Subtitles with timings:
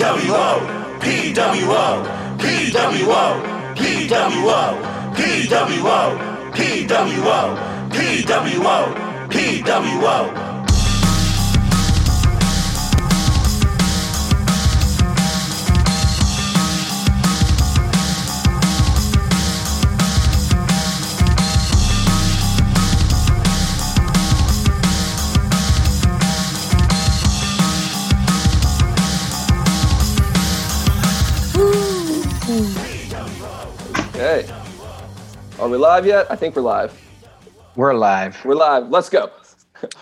[0.00, 0.64] PWO,
[0.98, 2.02] PWO,
[2.38, 3.26] PWO,
[3.76, 4.80] PWO,
[5.12, 6.00] PWO,
[6.54, 7.40] PWO,
[7.90, 8.78] PWO,
[9.28, 10.16] PWO.
[10.30, 10.49] Okay.
[35.60, 36.26] Are we live yet?
[36.30, 36.98] I think we're live.
[37.76, 38.42] We're live.
[38.46, 38.88] We're live.
[38.88, 39.30] Let's go.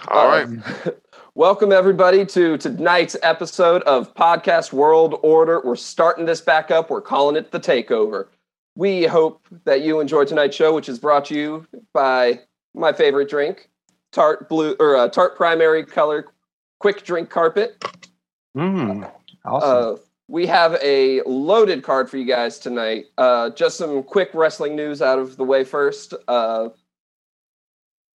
[0.06, 0.46] All right.
[1.34, 5.60] Welcome, everybody, to tonight's episode of Podcast World Order.
[5.64, 6.90] We're starting this back up.
[6.90, 8.28] We're calling it The Takeover.
[8.76, 12.38] We hope that you enjoy tonight's show, which is brought to you by
[12.72, 13.68] my favorite drink,
[14.12, 16.28] Tart Blue or uh, Tarte Primary Color
[16.78, 17.84] Quick Drink Carpet.
[18.56, 19.10] Mm,
[19.44, 19.94] awesome.
[19.94, 19.96] Uh,
[20.28, 23.06] we have a loaded card for you guys tonight.
[23.16, 26.12] Uh, just some quick wrestling news out of the way first.
[26.28, 26.68] Uh,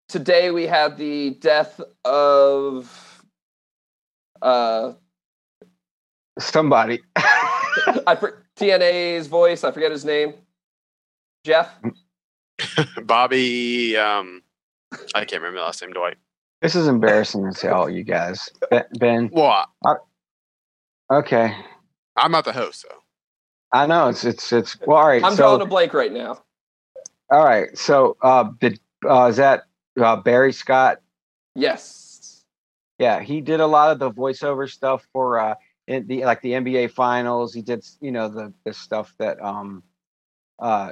[0.07, 3.23] today we had the death of
[4.41, 4.93] uh,
[6.39, 7.01] Somebody.
[7.15, 9.63] I for, TNA's voice.
[9.63, 10.33] I forget his name.
[11.43, 11.69] Jeff.
[13.03, 14.41] Bobby, um,
[15.13, 16.17] I can't remember the last name, Dwight.
[16.61, 18.49] this is embarrassing to tell you guys.
[18.69, 19.65] Ben, ben, Well,
[21.11, 21.55] okay.
[22.15, 22.89] I'm not the host, so.
[23.71, 24.97] I know it's it's it's well.
[24.97, 25.23] All right.
[25.23, 26.43] I'm so drawing a blank right now.
[27.31, 27.75] all right.
[27.77, 29.63] So uh, did uh, is that
[29.99, 31.01] uh, Barry Scott?
[31.55, 32.43] Yes.
[32.99, 35.55] Yeah, he did a lot of the voiceover stuff for uh,
[35.87, 37.53] in the like the NBA finals.
[37.53, 39.81] He did you know the the stuff that um
[40.59, 40.91] uh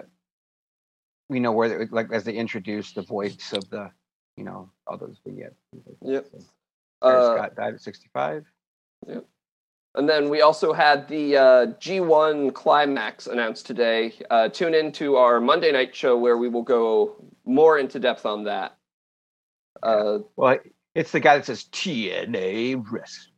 [1.30, 3.92] you know where they, like as they introduced the voice of the
[4.38, 5.56] you know all those vignettes.
[6.02, 6.26] Yep.
[6.32, 6.40] So
[7.02, 8.46] Barry Uh, Scott died at 65.
[9.96, 14.14] And then we also had the uh, G1 Climax announced today.
[14.30, 18.26] Uh, tune in to our Monday night show where we will go more into depth
[18.26, 18.78] on that.
[19.84, 20.60] Uh, Well,
[20.96, 23.34] it's the guy that says TNA Wrestling.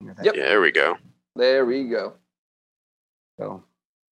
[0.00, 0.36] You know, that- Yep.
[0.36, 0.96] Yeah, there we go.
[1.36, 2.14] there we go.
[3.38, 3.64] So,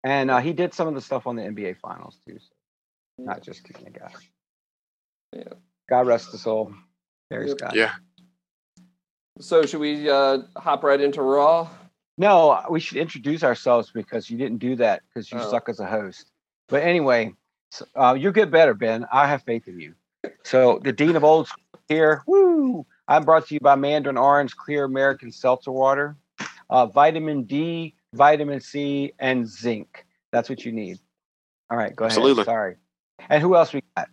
[0.02, 2.38] and uh, he did some of the stuff on the NBA Finals too.
[2.38, 4.12] So not just kicking a guy.
[5.32, 5.44] Yeah.
[5.88, 6.74] God rest his soul.
[7.30, 7.58] Barry Yep.
[7.58, 7.74] Scott.
[7.76, 7.92] Yeah.
[9.40, 11.68] So should we uh, hop right into Raw?
[12.16, 15.50] No, we should introduce ourselves because you didn't do that because you Oh.
[15.50, 16.30] suck as a host.
[16.68, 17.34] But anyway,
[17.70, 19.06] so, uh, you'll get better, Ben.
[19.12, 19.94] I have faith in you.
[20.44, 22.22] So the Dean of Old School here.
[22.26, 22.86] Woo!
[23.08, 26.16] I'm brought to you by Mandarin Orange Clear American Seltzer Water,
[26.70, 30.06] uh, vitamin D, vitamin C, and zinc.
[30.30, 30.98] That's what you need.
[31.70, 32.16] All right, go ahead.
[32.16, 32.44] Absolutely.
[32.44, 32.76] Sorry.
[33.28, 34.08] And who else we got?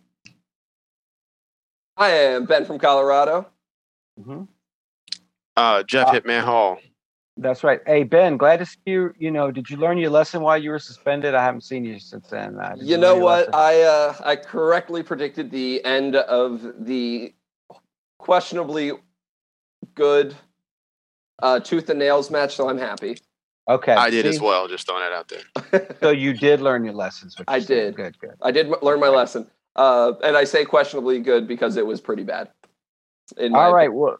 [1.96, 3.46] I am Ben from Colorado.
[4.22, 4.44] hmm
[5.56, 6.78] Uh, Jeff Uh, Hitman Hall.
[7.36, 7.80] That's right.
[7.86, 9.14] Hey Ben, glad to see you.
[9.18, 11.34] You know, did you learn your lesson while you were suspended?
[11.34, 12.58] I haven't seen you since then.
[12.58, 13.48] Uh, You know what?
[13.48, 13.54] lesson?
[13.54, 17.32] I uh, I correctly predicted the end of the
[18.18, 18.92] questionably
[19.94, 20.34] good
[21.42, 23.16] uh, tooth and nails match, so I'm happy.
[23.68, 23.92] Okay.
[23.92, 25.88] I did as well, just throwing it out there.
[26.00, 27.38] So you did learn your lessons.
[27.38, 27.96] what I you're did.
[27.96, 28.34] Good, good.
[28.42, 32.24] I did learn my lesson, uh, and I say questionably good because it was pretty
[32.24, 32.50] bad.
[33.36, 33.92] in my All right.
[33.92, 34.18] Well,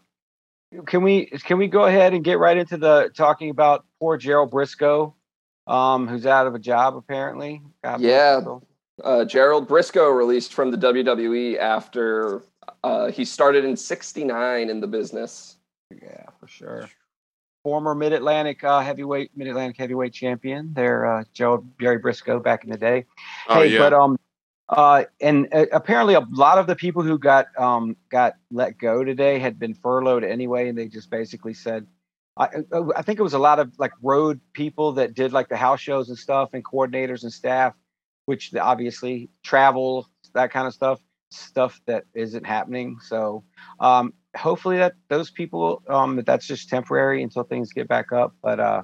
[0.86, 4.50] can we can we go ahead and get right into the talking about poor Gerald
[4.50, 5.14] Briscoe,
[5.66, 7.62] um, who's out of a job apparently?
[7.84, 8.40] God Yeah.
[9.02, 12.42] uh, Gerald Briscoe released from the WWE after
[12.82, 15.56] uh, he started in '69 in the business.
[15.90, 16.88] Yeah, for sure.
[17.62, 20.72] Former Mid Atlantic uh, heavyweight Mid Atlantic heavyweight champion.
[20.74, 23.04] There, uh, Gerald Jerry Briscoe back in the day.
[23.48, 23.78] Oh, hey, yeah.
[23.78, 24.18] but um,
[24.68, 29.04] uh, and uh, apparently a lot of the people who got um got let go
[29.04, 31.86] today had been furloughed anyway, and they just basically said,
[32.36, 35.48] I uh, I think it was a lot of like road people that did like
[35.48, 37.74] the house shows and stuff, and coordinators and staff,
[38.26, 41.00] which obviously travel that kind of stuff,
[41.30, 42.98] stuff that isn't happening.
[43.00, 43.44] So
[43.80, 48.34] um, hopefully that those people um that that's just temporary until things get back up.
[48.42, 48.82] But uh,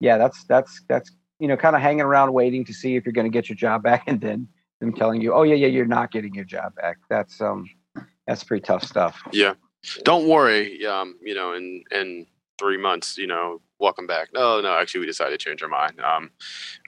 [0.00, 3.12] yeah, that's that's that's you know kind of hanging around waiting to see if you're
[3.12, 4.48] going to get your job back, and then
[4.80, 6.98] them telling you, oh yeah, yeah, you're not getting your job back.
[7.10, 7.68] That's um,
[8.26, 9.20] that's pretty tough stuff.
[9.32, 9.54] yeah.
[10.04, 10.84] Don't worry.
[10.86, 12.26] Um, you know, in in
[12.58, 14.28] three months, you know, welcome back.
[14.34, 16.00] No, no, actually, we decided to change our mind.
[16.00, 16.30] Um,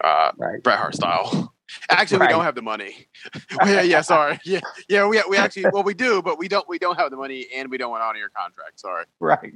[0.02, 0.60] uh, Right.
[0.62, 1.54] Bret Hart style.
[1.88, 3.06] Actually, we don't have the money.
[3.66, 4.38] yeah, yeah, sorry.
[4.44, 7.16] Yeah, yeah, we we actually well we do, but we don't we don't have the
[7.16, 8.80] money, and we don't want to honor your contract.
[8.80, 9.04] Sorry.
[9.20, 9.52] Right.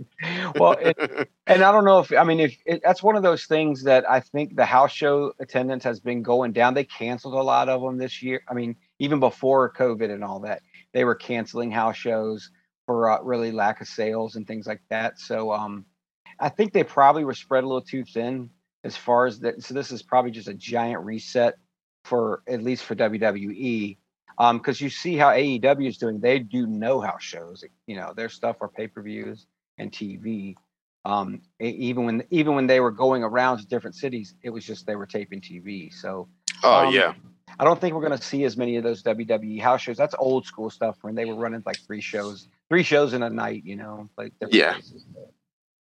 [0.57, 3.47] Well, it, and I don't know if I mean if it, that's one of those
[3.47, 6.75] things that I think the house show attendance has been going down.
[6.75, 8.43] They canceled a lot of them this year.
[8.49, 10.63] I mean, even before COVID and all that,
[10.93, 12.51] they were canceling house shows
[12.87, 15.19] for uh, really lack of sales and things like that.
[15.19, 15.87] So um,
[16.39, 18.51] I think they probably were spread a little too thin.
[18.85, 19.63] as far as that.
[19.63, 21.55] So this is probably just a giant reset
[22.05, 23.97] for at least for WWE.
[24.37, 28.13] Um, because you see how AEW is doing, they do know how shows, you know,
[28.15, 29.47] their stuff are pay per views
[29.79, 30.57] and TV.
[31.05, 34.87] Um, even when even when they were going around to different cities, it was just
[34.87, 35.93] they were taping TV.
[35.93, 36.29] So
[36.63, 37.13] Oh Um, yeah,
[37.59, 39.97] I don't think we're going to see as many of those WWE house shows.
[39.97, 43.31] That's old school stuff when they were running like three shows, three shows in a
[43.31, 43.65] night.
[43.65, 44.73] You know, like Yeah.
[44.73, 45.05] places.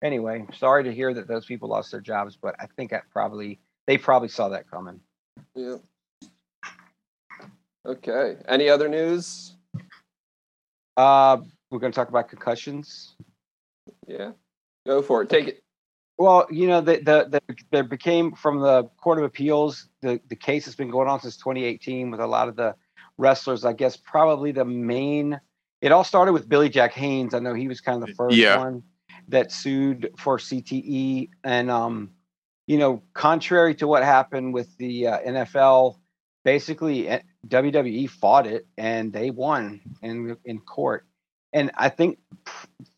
[0.02, 3.60] Anyway, sorry to hear that those people lost their jobs, but I think that probably
[3.86, 5.02] they probably saw that coming.
[5.54, 5.78] Yeah.
[7.86, 8.36] Okay.
[8.48, 9.56] Any other news?
[10.98, 11.38] Uh,
[11.72, 13.16] we're going to talk about concussions.
[14.08, 14.32] Yeah.
[14.86, 15.30] Go for it.
[15.30, 15.64] Take it.
[16.18, 20.36] Well, you know, the, the, the there became from the Court of Appeals, the, the
[20.36, 22.76] case has been going on since 2018 with a lot of the
[23.18, 23.64] wrestlers.
[23.64, 25.40] I guess probably the main,
[25.82, 27.34] it all started with Billy Jack Haynes.
[27.34, 28.58] I know he was kind of the first Yeah.
[28.58, 28.84] one
[29.30, 31.30] that sued for CTE.
[31.46, 32.12] And, um,
[32.68, 35.96] you know, contrary to what happened with the uh, NFL,
[36.50, 41.06] basically eh, WWE fought it and they won in in court.
[41.54, 42.18] And I think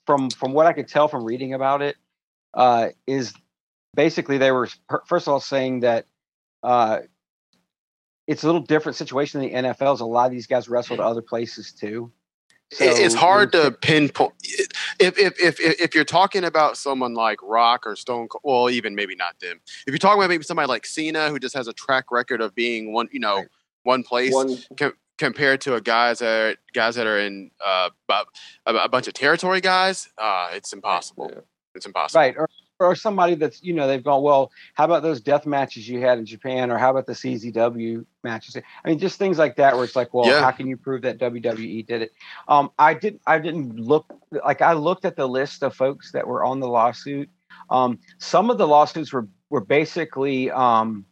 [0.05, 1.97] from from what I could tell from reading about it,
[2.53, 3.33] uh, is
[3.93, 4.69] basically they were
[5.05, 6.05] first of all saying that
[6.63, 6.99] uh,
[8.25, 9.95] it's a little different situation in the NFL.
[9.95, 12.09] As a lot of these guys wrestled other places too.
[12.79, 14.33] It- it's hard to pinpoint.
[14.99, 18.69] If, if if if if you're talking about someone like Rock or Stone, Cold, well,
[18.69, 19.59] even maybe not them.
[19.87, 22.55] If you're talking about maybe somebody like Cena, who just has a track record of
[22.55, 23.47] being one, you know, Right.
[23.83, 24.57] one place, One.
[25.17, 28.25] compared to a guys that are, guys that are in uh, a,
[28.73, 31.29] a bunch of territory guys, uh, it's impossible.
[31.33, 31.41] Yeah.
[31.75, 32.21] It's impossible.
[32.21, 32.49] right or
[32.81, 36.17] or somebody that's you know they've gone well how about those death matches you had
[36.17, 39.85] in japan or how about the czw matches i mean just things like that where
[39.85, 40.41] it's like well Yeah.
[40.41, 42.11] how can you prove that wwe did it
[42.47, 44.05] um i didn't i didn't look
[44.45, 47.29] like i looked at the list of folks that were on the lawsuit
[47.69, 51.05] um some of the lawsuits were were basically um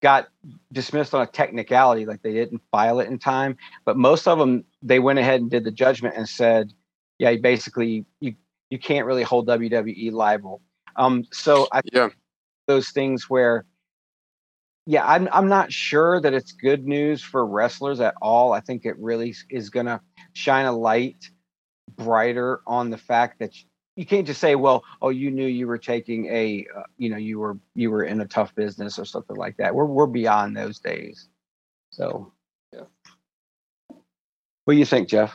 [0.00, 0.28] got
[0.72, 4.64] dismissed on a technicality like they didn't file it in time but most of them
[4.82, 6.72] they went ahead and did the judgment and said
[7.18, 8.34] yeah basically you
[8.70, 10.60] you can't really hold WWE liable.
[10.98, 12.10] Um, so I Yeah.
[12.66, 13.64] those things where,
[14.84, 18.52] yeah, I'm I'm not sure that it's good news for wrestlers at all.
[18.52, 20.00] I think it really is going to
[20.34, 21.30] shine a light
[21.96, 23.52] brighter on the fact that
[23.96, 27.16] you can't just say, well, oh, you knew you were taking a, uh, you know,
[27.16, 29.74] you were you were in a tough business or something like that.
[29.74, 31.28] We're we're beyond those days.
[31.90, 32.32] So.
[34.68, 35.34] What do you think, Jeff?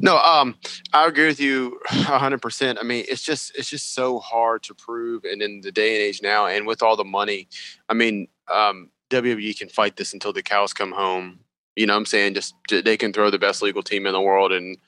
[0.00, 0.54] No, um,
[0.92, 2.78] I agree with you hundred percent.
[2.80, 6.02] I mean, it's just it's just so hard to prove, and in the day and
[6.02, 7.48] age now, and with all the money,
[7.88, 11.40] I mean, um, WWE can fight this until the cows come home.
[11.74, 14.20] You know, what I'm saying just they can throw the best legal team in the
[14.20, 14.78] world and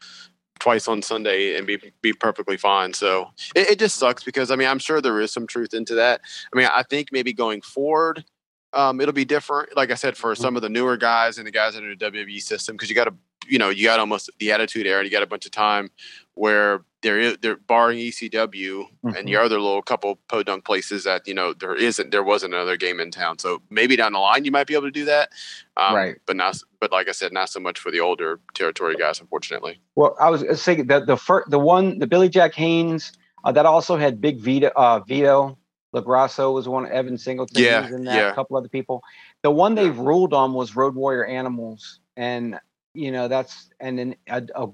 [0.61, 2.95] twice on Sunday and be be perfectly fine.
[2.95, 5.97] So it, it just sucks because I mean, I'm sure there is some truth into
[5.97, 6.21] that.
[6.55, 8.25] I mean, I think maybe going forward.
[8.73, 11.51] Um, it'll be different, like I said, for some of the newer guys and the
[11.51, 13.15] guys that are in the WWE system, because you got to
[13.49, 15.91] you know, you got almost the attitude era and you got a bunch of time
[16.35, 19.29] where there is they're barring ECW and Mhm.
[19.29, 22.99] your other little couple podunk places that, you know, there isn't there wasn't another game
[23.01, 23.39] in town.
[23.39, 25.31] So maybe down the line you might be able to do that.
[25.77, 26.17] Um, Right.
[26.27, 29.79] But not but like I said, not so much for the older territory guys, unfortunately.
[29.95, 33.13] Well, I was gonna say the the first, the one, the Billy Jack Haynes,
[33.45, 34.71] uh, that also had Big Vito.
[34.77, 35.57] Uh, Vito
[35.95, 36.87] LoGrasso was one.
[36.91, 38.15] Evan Singleton Yeah, was in that.
[38.17, 38.31] yeah.
[38.33, 39.03] A couple other people.
[39.43, 42.59] The one they've ruled on was Road Warrior Animals, and
[42.97, 44.69] you know that's and then a, a,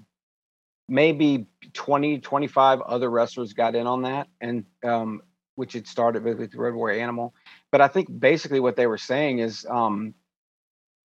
[0.88, 5.22] maybe 20, 25 other wrestlers got in on that, and um,
[5.54, 7.34] which had started with, with Road Warrior Animal.
[7.70, 10.14] But I think basically what they were saying is, um,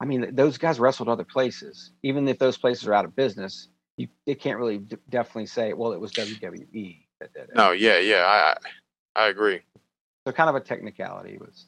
[0.00, 3.68] I mean, those guys wrestled other places, even if those places are out of business
[3.96, 7.54] you they can't really d- definitely say well it was WWE that did it.
[7.54, 9.60] No, yeah, yeah, I I I agree.
[10.26, 11.66] So kind of a technicality was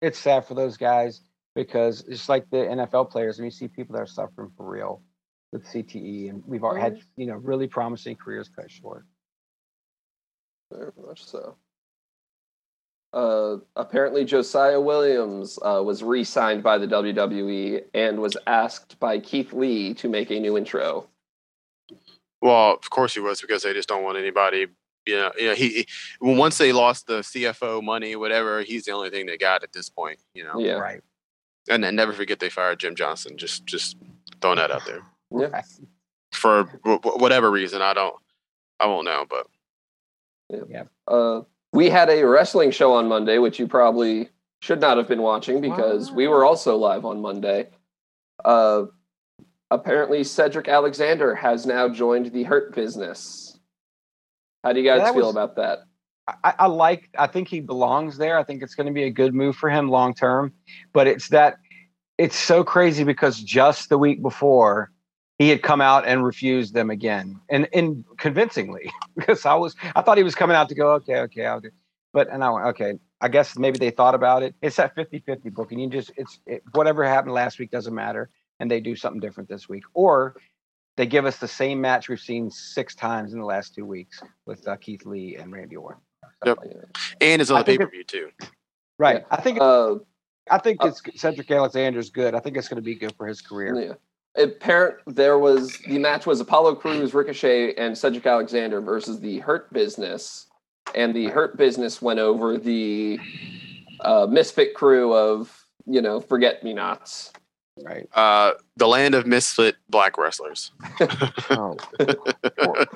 [0.00, 1.20] it's sad for those guys
[1.58, 5.02] because it's like the NFL players and you see people that are suffering for real
[5.50, 9.04] with CTE and we've already had you know really promising careers cut short.
[10.72, 11.56] Very much so.
[13.12, 19.18] Uh, apparently, Josiah Williams uh, was re signed by the WWE and was asked by
[19.18, 21.08] Keith Lee to make a new intro.
[22.40, 24.66] Well, of course he was because they just don't want anybody.
[25.06, 25.86] You know, you know, he, he
[26.20, 29.88] once they lost the CFO money, whatever, he's the only thing they got at this
[29.88, 30.20] point.
[30.34, 30.74] You know, Yeah.
[30.74, 31.00] Right.
[31.70, 33.36] And then never forget they fired Jim Johnston.
[33.36, 33.96] Just just
[34.40, 35.00] throwing that out there
[35.36, 35.62] Yeah.
[36.32, 37.82] For wh- wh- whatever reason.
[37.82, 38.14] I don't,
[38.80, 39.46] I won't know, but
[41.06, 44.28] Uh, we had a wrestling show on Monday, which you probably
[44.62, 47.68] should not have been watching because we were also live on Monday.
[48.44, 48.84] Uh,
[49.70, 53.58] apparently, Cedric Alexander has now joined the Hurt Business.
[54.64, 55.80] How do you guys That feel was- about that?
[56.44, 57.08] I, I like.
[57.18, 58.38] I think he belongs there.
[58.38, 60.52] I think it's going to be a good move for him long term.
[60.92, 61.58] But it's that
[62.18, 64.90] it's so crazy because just the week before
[65.38, 70.02] he had come out and refused them again and and convincingly because I was I
[70.02, 71.70] thought he was coming out to go okay okay I'll do
[72.12, 75.54] but and I went okay I guess maybe they thought about it it's that 50-50
[75.54, 78.30] book and you just it's it, whatever happened last week doesn't matter
[78.60, 80.36] and they do something different this week or
[80.96, 84.20] they give us the same match we've seen six times in the last two weeks
[84.46, 86.02] with uh, Keith Lee and Randy Orton
[86.44, 86.58] Yep.
[87.20, 88.30] and it's on I the pay per view too.
[88.98, 89.96] right I think Uh,
[90.50, 93.26] I think uh, it's Cedric Alexander's good I think it's going to be good for
[93.26, 94.42] his career yeah.
[94.42, 99.72] Apparent there was the match was Apollo Crews, Ricochet, and Cedric Alexander versus the Hurt
[99.72, 100.46] Business,
[100.94, 103.18] and the Hurt Business went over the
[104.00, 107.32] uh, Misfit crew of you know Forget Me Nots.
[107.84, 110.72] Right Uh, the land of misfit black wrestlers.
[111.50, 111.76] oh,
[112.58, 112.86] poor,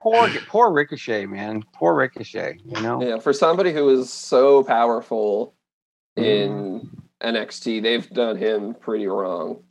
[0.00, 5.54] poor poor Ricochet man poor Ricochet you know Yeah, for somebody who is so powerful
[6.16, 6.90] in
[7.22, 9.62] NXT, they've done him pretty wrong.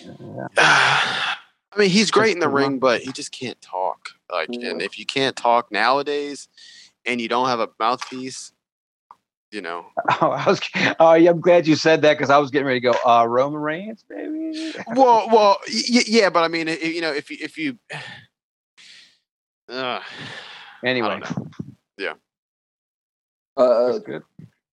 [0.00, 0.48] Yeah.
[0.58, 4.10] I mean, he's great in the ring, but he just can't talk.
[4.30, 6.48] Like, and if you can't talk nowadays,
[7.04, 8.52] and you don't have a mouthpiece,
[9.52, 9.86] you know,
[10.20, 10.60] Oh, I was.
[11.00, 12.94] Oh, yeah, I'm glad you said that because I was getting ready to go.
[13.06, 14.74] Uh, Roman Reigns, baby.
[14.94, 17.78] well, well, y- yeah, but I mean, i- you know, if you, if you,
[19.68, 20.00] uh,
[20.84, 21.20] Anyway,
[21.98, 22.14] Yeah.
[23.56, 24.22] Uh, good.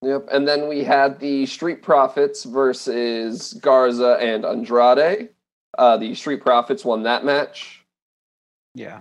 [0.02, 0.28] Yep.
[0.32, 5.30] And then we had the Street Profits versus Garza and Andrade.
[5.78, 7.86] Uh, the Street Profits won that match.
[8.76, 9.00] Yeah.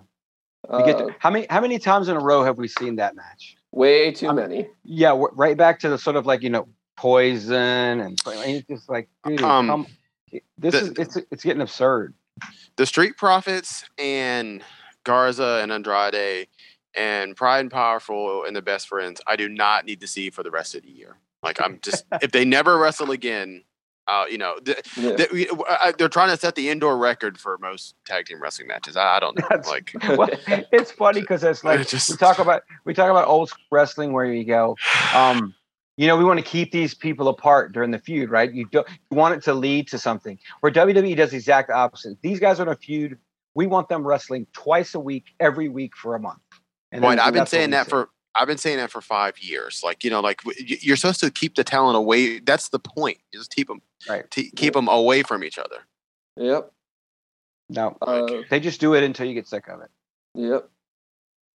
[0.68, 3.16] Uh, get to, how many how many times in a row have we seen that
[3.16, 3.56] match?
[3.72, 4.68] Way too I'm- many.
[4.84, 8.88] Yeah, we're right back to the sort of like you know poison and it's just
[8.88, 9.86] like dude, Um, come,
[10.58, 12.14] this the- is it's it's getting absurd.
[12.76, 14.62] the Street Profits and
[15.04, 16.46] Garza and Andrade
[16.94, 20.42] and Pride and Powerful and the Best Friends, I do not need to see for
[20.42, 21.16] the rest of the year.
[21.42, 23.64] Like, I'm just, if they never wrestle again,
[24.08, 25.16] uh, you know, th- Yeah.
[25.16, 28.68] th- we- I- they're trying to set the indoor record for most tag team wrestling
[28.68, 28.96] matches.
[28.96, 29.46] I, I don't know.
[29.48, 30.28] That's- Like, well,
[30.72, 34.24] it's funny because it's like just- we talk about we talk about old wrestling where
[34.24, 34.76] you go,
[35.14, 35.54] um,
[35.96, 38.52] you know, we want to keep these people apart during the feud, right?
[38.52, 40.38] You don't you want it to lead to something.
[40.60, 42.16] Where WWE does the exact opposite.
[42.22, 43.18] These guys are in a feud.
[43.54, 46.40] We want them wrestling twice a week, every week for a month.
[46.90, 47.20] And Point.
[47.20, 47.90] I've been saying that see.
[47.90, 49.82] for I've been saying that for five years.
[49.84, 52.38] Like you know, like you're supposed to keep the talent away.
[52.38, 53.18] That's the point.
[53.32, 54.28] You just keep them, Right.
[54.30, 55.76] keep them away from each other.
[56.36, 56.72] Yep.
[57.68, 57.96] no.
[58.00, 59.90] Uh, They just do it until you get sick of it.
[60.34, 60.68] Yep.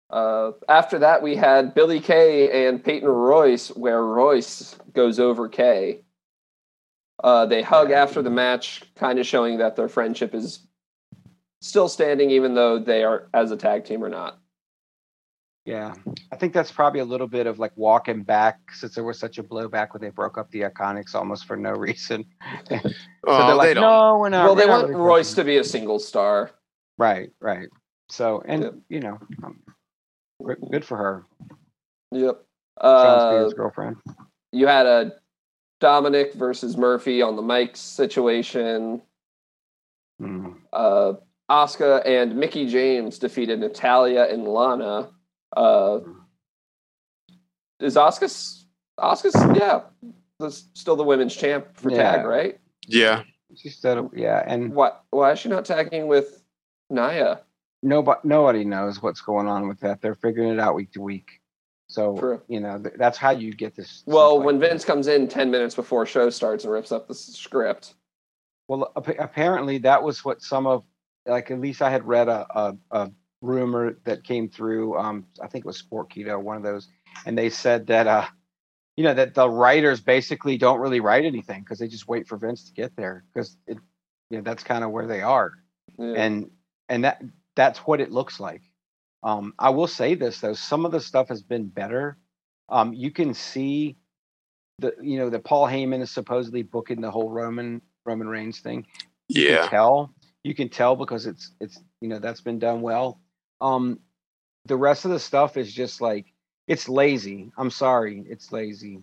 [0.09, 6.01] Uh, after that, we had Billie Kay and Peyton Royce, where Royce goes over Kay.
[7.23, 8.03] Uh, they hug Yeah.
[8.03, 10.59] after the match, kind of showing that their friendship is
[11.61, 14.39] still standing, even though they are as a tag team or not.
[15.67, 15.93] Yeah,
[16.31, 19.37] I think that's probably a little bit of like walking back since there was such
[19.37, 22.23] a blowback when they broke up the Iconics almost for no reason.
[22.71, 22.79] so
[23.27, 23.83] Oh, they're like, they don't.
[23.83, 24.45] no, we're not.
[24.45, 26.51] well, they we're not want really Royce to be a single star.
[26.97, 27.67] Right, right.
[28.09, 28.73] So, and Yep.
[28.87, 29.59] you know, um,
[30.71, 31.25] good for her.
[32.13, 32.41] Yep.
[32.81, 33.97] Shawn Uh, Spears' girlfriend.
[34.53, 35.11] you had a
[35.81, 39.01] Dominik versus Murphy on the mic situation.
[40.21, 40.55] Mm.
[40.71, 41.13] uh,
[41.51, 45.09] Asuka and Mickie James defeated Natalya and Lana.
[45.55, 45.99] Uh,
[47.79, 48.65] is Asuka's
[48.99, 49.81] Asuka's yeah,
[50.39, 51.97] that's still the women's champ for Yeah.
[52.17, 52.59] tag, right?
[52.87, 53.23] Yeah.
[53.55, 55.03] She said, yeah, and What?
[55.11, 56.43] Why is she not tagging with
[56.89, 57.37] Naya?
[57.83, 60.01] nobody nobody knows what's going on with that.
[60.01, 61.39] They're figuring it out week to week.
[61.87, 62.41] So True.
[62.47, 64.03] you know, th- that's how you get this.
[64.05, 64.69] Well, stuff like when that.
[64.69, 67.93] Vince comes in ten minutes before show starts and rips up the script.
[68.67, 70.83] Well, ap- apparently that was what some of,
[71.25, 74.97] like at least I had read a, a, a rumor that came through.
[74.97, 76.87] Um, I think it was Sportskeeda, one of those,
[77.25, 78.25] and they said that uh,
[78.95, 82.37] you know, that the writers basically don't really write anything because they just wait for
[82.37, 83.77] Vince to get there because it,
[84.29, 85.51] you know, that's kind of where they are,
[85.97, 86.13] Yeah.
[86.15, 86.51] and
[86.89, 87.21] and that
[87.55, 88.61] that's what it looks like.
[89.23, 92.17] Um, I will say this though, some of the stuff has been better.
[92.69, 93.97] Um, you can see
[94.79, 98.85] the you know that Paul Heyman is supposedly booking the whole Roman Roman Reigns thing
[99.27, 99.61] you Yeah.
[99.61, 100.13] can tell
[100.43, 103.19] you can tell because it's it's you know that's been done well
[103.61, 103.99] um
[104.65, 106.25] the rest of the stuff is just like
[106.67, 109.01] it's lazy i'm sorry it's lazy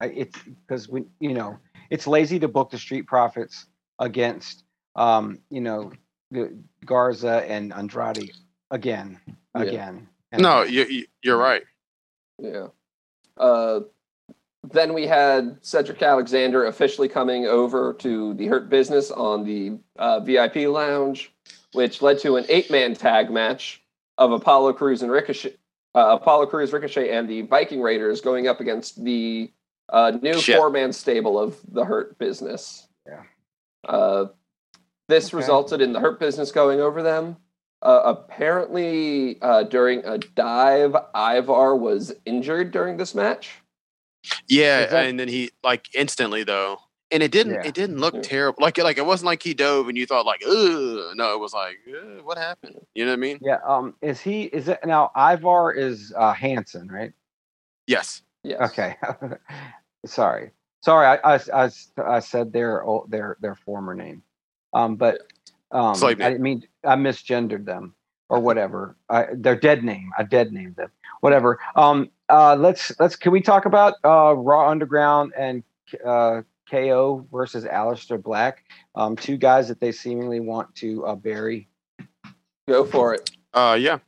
[0.00, 1.58] I- it's because when you know
[1.90, 3.66] it's lazy to book the street profits
[3.98, 4.64] against
[4.96, 5.92] um you know
[6.30, 8.32] the garza and andrade
[8.70, 9.62] again Yeah.
[9.62, 11.62] again and No, you, you you're right.
[12.38, 12.66] Yeah.
[13.38, 13.80] Uh,
[14.72, 20.20] then we had Cedric Alexander officially coming over to the Hurt Business on the uh,
[20.20, 21.32] VIP lounge,
[21.76, 23.82] which led to an eight-man tag match
[24.18, 25.54] of Apollo Crews and Ricochet.
[25.94, 29.50] uh, Apollo Crews, Ricochet, and the Viking Raiders going up against the
[29.90, 30.56] uh, new Shit.
[30.56, 32.88] four man stable of the Hurt Business.
[33.06, 33.22] Yeah.
[33.86, 34.26] Uh,
[35.08, 35.36] this Okay.
[35.36, 37.36] resulted in the Hurt Business going over them.
[37.82, 43.50] Uh, apparently, uh, during a dive, Ivar was injured during this match.
[44.48, 46.78] Yeah, that- and then he like instantly though,
[47.10, 47.54] and it didn't.
[47.54, 47.66] Yeah.
[47.66, 48.22] It didn't look Yeah.
[48.22, 48.58] terrible.
[48.62, 51.14] Like like it wasn't like he dove and you thought like, ugh.
[51.14, 51.78] No, it was like,
[52.24, 52.76] what happened?
[52.94, 53.38] You know what I mean?
[53.42, 53.58] Yeah.
[53.66, 53.94] Um.
[54.02, 54.44] Is he?
[54.44, 55.10] Is it now?
[55.16, 57.12] Ivar is uh, Hanson, right?
[57.86, 58.22] Yes.
[58.42, 58.60] Yes.
[58.70, 58.96] Okay.
[60.06, 60.50] Sorry.
[60.82, 61.06] Sorry.
[61.06, 61.70] I, I I
[62.04, 64.22] I said their o- their their former name.
[64.72, 64.96] Um.
[64.96, 65.20] But
[65.70, 65.94] um.
[65.94, 67.94] Slave I didn't mean I misgendered them
[68.28, 68.96] or whatever.
[69.08, 70.10] I, their dead name.
[70.18, 70.90] I dead named them.
[71.20, 71.58] Whatever.
[71.76, 72.10] Um.
[72.28, 72.56] Uh.
[72.56, 73.16] Let's let's.
[73.16, 75.62] Can we talk about uh Raw Underground and
[76.04, 78.64] uh KO versus Aleister Black?
[78.94, 79.16] Um.
[79.16, 81.68] Two guys that they seemingly want to uh, bury.
[82.68, 83.30] Go for it.
[83.54, 83.98] Uh, yeah.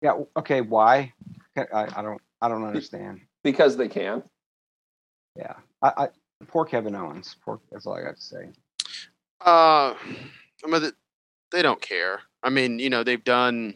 [0.00, 0.20] Yeah.
[0.36, 0.60] Okay.
[0.60, 1.12] Why?
[1.56, 2.20] I, I don't.
[2.40, 3.20] I don't understand.
[3.44, 4.22] Because they can.
[5.36, 5.54] Yeah.
[5.80, 6.08] I, I
[6.46, 7.36] poor Kevin Owens.
[7.44, 7.60] Poor.
[7.70, 8.50] That's all I got to say.
[9.44, 10.94] Uh, I mean, th-
[11.50, 12.20] they don't care.
[12.42, 13.74] I mean, you know, they've done.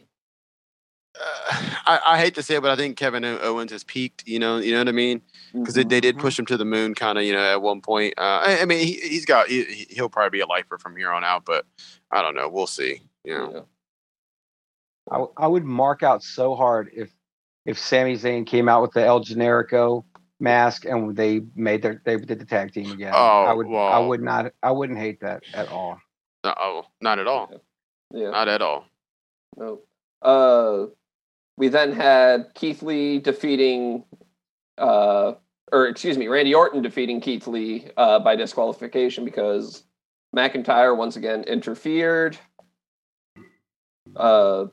[1.19, 4.27] Uh, I, I hate to say it, but I think Kevin Owens has peaked.
[4.27, 5.21] You know, you know what I mean?
[5.53, 6.19] Because they, they did Mhm.
[6.21, 7.23] push him to the moon, kind of.
[7.23, 8.13] You know, at one point.
[8.17, 9.47] Uh, I, I mean, he, he's got.
[9.47, 11.65] He, he- he'll probably be a lifer from here on out, but
[12.11, 12.49] I don't know.
[12.49, 13.01] We'll see.
[13.23, 13.51] You know.
[13.53, 13.61] Yeah.
[15.09, 17.09] I, w- I would mark out so hard if
[17.65, 20.03] if Sami Zayn came out with the El Generico
[20.39, 23.13] mask and they made their they did the tag team again.
[23.13, 23.17] I
[23.51, 25.99] Oh, would I would not I wouldn't hate that at all.
[26.43, 27.49] Uh oh, not at all.
[28.13, 28.29] Yeah.
[28.31, 28.85] Not at all.
[29.57, 29.79] No.
[30.21, 30.87] Uh,
[31.57, 34.03] we then had Keith Lee defeating,
[34.77, 35.33] uh,
[35.71, 39.83] or excuse me, Randy Orton defeating Keith Lee uh, by disqualification because
[40.35, 42.37] McIntyre once again interfered.
[44.15, 44.67] Uh,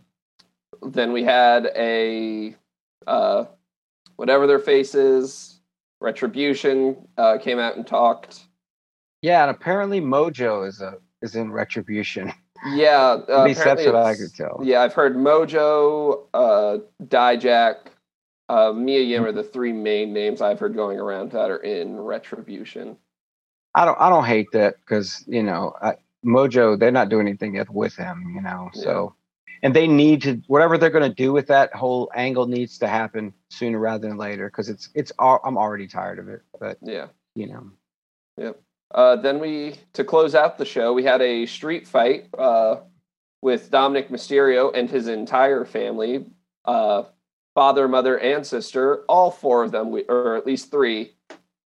[0.82, 2.54] then we had a
[3.06, 3.46] uh,
[4.16, 5.60] whatever their face is,
[6.00, 8.40] Retribution uh, came out and talked.
[9.22, 12.32] Yeah, and apparently Mojo is a is in retribution.
[12.64, 14.60] Yeah, uh, At least that's what I could tell.
[14.62, 17.76] Yeah, I've heard Mojo, uh, Dijak,
[18.48, 21.98] uh, Mia Yim are the three main names I've heard going around that are in
[21.98, 22.96] Retribution.
[23.74, 27.56] I don't I don't hate that because you know I, Mojo they're not doing anything
[27.56, 28.70] yet with him, you know.
[28.72, 29.14] So
[29.62, 32.88] and they need to whatever they're going to do with that whole angle needs to
[32.88, 36.42] happen sooner rather than later because it's it's I'm already tired of it.
[36.60, 37.08] But Yeah.
[37.34, 38.54] you know,
[38.94, 42.76] Uh, then we, to close out the show, we had a street fight uh,
[43.42, 46.24] with Dominik Mysterio and his entire family
[46.64, 47.02] uh,
[47.54, 49.04] father, mother, and sister.
[49.08, 51.12] All four of them, or at least three.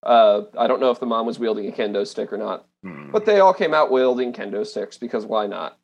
[0.04, 2.66] Uh, I don't know if the mom was wielding a kendo stick or not.
[2.84, 3.10] hmm.
[3.10, 5.78] but they all came out wielding kendo sticks because why not?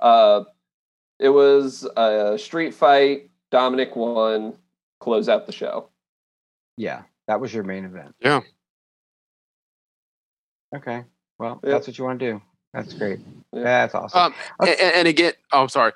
[0.00, 0.44] Uh,
[1.18, 3.30] it was a street fight.
[3.52, 4.54] Dominik won.
[5.00, 5.88] Close out the show.
[6.76, 8.14] yeah, that was your main event.
[8.20, 8.40] Yeah.
[10.74, 11.04] Okay,
[11.38, 11.70] well Yeah.
[11.72, 12.42] that's what you want to do.
[12.74, 13.20] That's great.
[13.52, 13.62] Yeah.
[13.62, 14.18] That's awesome.
[14.18, 15.92] Um, and, and again, oh, I'm sorry.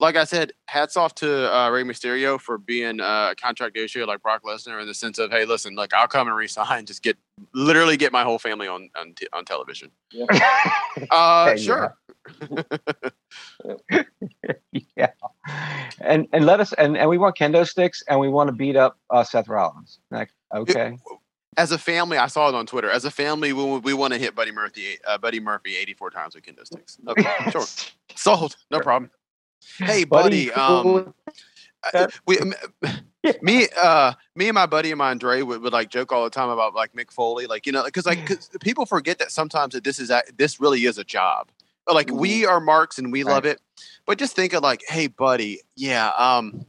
[0.00, 4.06] Like I said, hats off to uh, Rey Mysterio for being uh, a contract negotiator
[4.06, 7.02] like Brock Lesnar in the sense of, hey, listen, like I'll come and resign, just
[7.02, 7.16] get
[7.52, 9.90] literally get my whole family on on, t- on television.
[11.10, 11.96] Uh, sure.
[14.96, 15.10] yeah,
[16.00, 18.76] and and let us and and we want kendo sticks and we want to beat
[18.76, 19.98] up uh, Seth Rollins.
[20.10, 20.98] Like, okay,
[21.56, 22.90] As a family, I saw it on Twitter.
[22.90, 26.34] As a family, we, we want to hit Buddy Murphy, uh, Buddy Murphy, 84 times
[26.34, 26.98] with kendo sticks.
[27.08, 27.64] Okay, sure,
[28.14, 29.10] sold, no problem.
[29.78, 31.14] Hey, buddy, um,
[31.82, 32.38] I- we
[33.42, 36.30] me uh me and my buddy and my Andre would, would like joke all the
[36.30, 39.74] time about like Mick Foley like you know because like 'cause people forget that sometimes
[39.74, 41.50] that this is a, this really is a job.
[41.86, 43.60] Like we are marks and we love it.
[44.06, 46.66] But just think of like hey buddy yeah um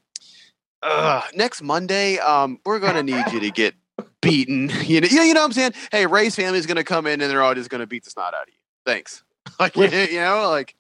[0.84, 3.74] uh next Monday um we're gonna need you to get
[4.22, 7.08] beaten you know you know, you know what I'm saying hey Rey's family's gonna come
[7.08, 8.54] in and they're all just gonna beat the snot out of you
[8.86, 9.24] thanks
[9.60, 10.76] like you know like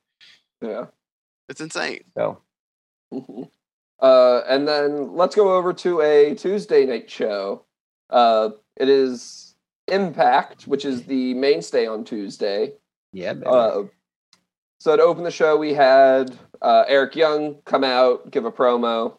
[0.62, 0.86] Yeah.
[1.48, 2.42] it's insane so
[3.14, 3.50] Mhm.
[4.02, 7.66] Uh, and then let's go over to a Tuesday night show.
[8.10, 9.56] Uh, it is
[9.88, 12.72] Impact, which is the mainstay on Tuesday.
[13.12, 13.32] yeah.
[13.46, 13.84] Uh,
[14.80, 19.18] so to open the show, we had uh, Eric Young come out, give a promo.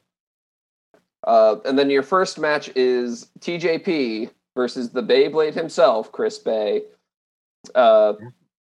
[1.27, 6.83] Uh, and then your first match is TJP versus the Beyblade himself, Chris Bey.
[7.75, 8.15] Uh,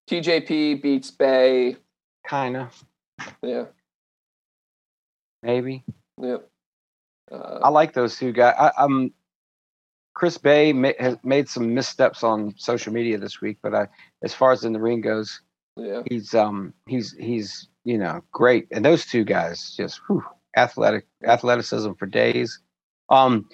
[0.08, 1.76] TJP beats Bey.
[2.26, 2.84] kind of
[3.42, 3.64] Yeah,
[5.42, 5.84] maybe.
[6.22, 6.38] I
[7.32, 8.54] Uh, like those two guys.
[8.58, 9.12] I, um,
[10.14, 13.86] Chris Bey ma- has made some missteps on social media this week, but I,
[14.22, 15.40] as far as in the ring goes,
[15.76, 16.02] yeah.
[16.10, 20.24] he's um he's he's you know great, and those two guys just whew,
[20.56, 22.60] athletic athleticism for days.
[23.08, 23.48] Um,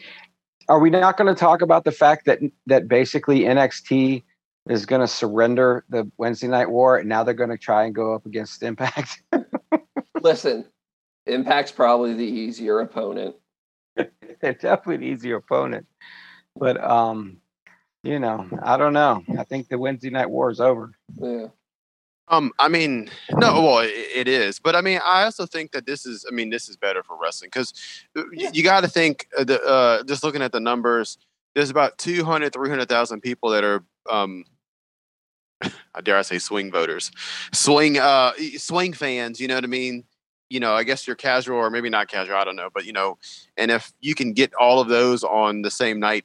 [0.69, 4.23] are we not going to talk about the fact that that basically NXT
[4.69, 7.95] is going to surrender the Wednesday Night War, and now they're going to try and
[7.95, 9.23] go up against Impact?
[10.21, 10.65] Listen,
[11.27, 13.37] Impact's probably the easier opponent.
[13.97, 15.87] they're definitely an easier opponent,
[16.57, 17.39] but um,
[18.03, 19.23] you know, I don't know.
[19.39, 20.93] I think the Wednesday Night War is over.
[21.15, 21.47] Yeah.
[22.29, 25.87] Um, I mean, no, well, it, it is, but I mean, I also think that
[25.87, 27.73] this is, I mean, this is better for wrestling because
[28.33, 28.51] Yeah.
[28.53, 31.19] you got to think uh, the uh, just looking at the numbers,
[31.55, 34.45] there's about 200, 300,000 people that are, um,
[35.95, 37.11] I dare I say, swing voters,
[37.53, 39.41] swing, uh, swing fans.
[39.41, 40.05] You know what I mean?
[40.51, 42.37] You know, I guess you're casual or maybe not casual.
[42.37, 43.19] I don't know, but you know,
[43.57, 46.25] and if you can get all of those on the same night,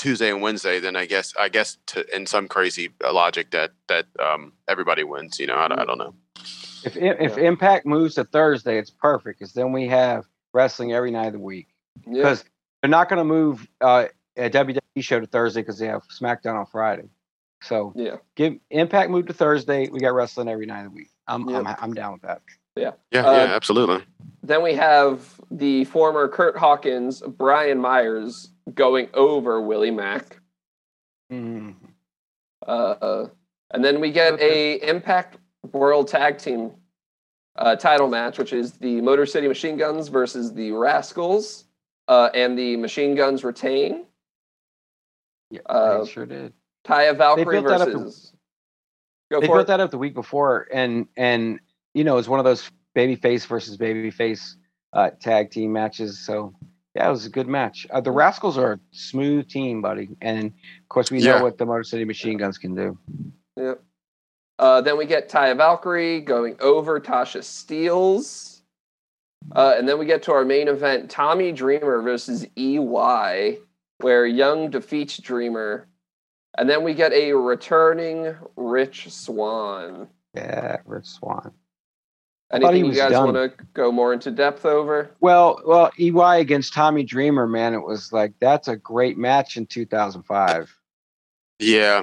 [0.00, 3.72] Tuesday and Wednesday, then I guess I guess to, in some crazy uh, logic that
[3.88, 5.38] that um, everybody wins.
[5.38, 6.14] You know, I, don't- I don't know.
[6.84, 7.44] If if Yeah.
[7.44, 11.38] Impact moves to Thursday, it's perfect because then we have wrestling every night of the
[11.38, 11.68] week.
[12.06, 12.22] Yeah.
[12.22, 12.44] Because
[12.80, 14.06] they're not going to move uh,
[14.38, 17.10] a WWE show to Thursday because they have SmackDown on Friday.
[17.62, 18.16] So Yeah.
[18.36, 19.90] give Impact move to Thursday.
[19.90, 21.10] We got wrestling every night of the week.
[21.28, 21.66] I'm Yep.
[21.66, 22.40] I'm, I'm down with that.
[22.80, 22.88] Yeah,
[23.26, 24.04] Uh, yeah, absolutely.
[24.42, 30.40] Then we have the former Kurt Hawkins, Brian Myers going over Willie Mack.
[31.30, 31.74] Mhm.
[32.66, 33.26] Uh,
[33.72, 35.36] and then we get a Impact
[35.72, 36.72] World Tag Team
[37.56, 41.64] uh, title match, which is the Motor City Machine Guns versus the Rascals,
[42.08, 44.06] uh, and the Machine Guns retain.
[45.50, 46.52] Yeah, Uh, they sure did.
[46.84, 48.32] Taya Valkyrie built that up versus.
[49.30, 49.66] Go They for built it.
[49.68, 51.60] that up the week before, and and
[51.94, 54.54] you know it's one of those baby face versus babyface
[54.92, 56.18] uh, tag team matches.
[56.18, 56.54] So
[56.94, 57.86] yeah, it was a good match.
[57.90, 61.38] Uh, the Rascals are a smooth team, buddy, and of course we Yeah.
[61.38, 62.98] know what the Motor City Machine Guns can do.
[63.56, 63.82] Yep.
[64.58, 68.60] Uh, then we get Taya Valkyrie going over Tasha Steelz.
[69.56, 73.58] Uh, and then we get to our main event Tommy Dreamer versus EY,
[73.98, 75.86] where Young defeats Dreamer.
[76.58, 80.08] And then we get a returning Rich Swann.
[80.34, 81.52] Yeah, Rich Swann.
[82.58, 83.32] Thought he Anything you guys done.
[83.32, 85.10] want to go more into depth over?
[85.20, 89.66] Well, well, EY against Tommy Dreamer, man, it was like that's a great match in
[89.66, 90.76] 2005.
[91.60, 92.02] Yeah,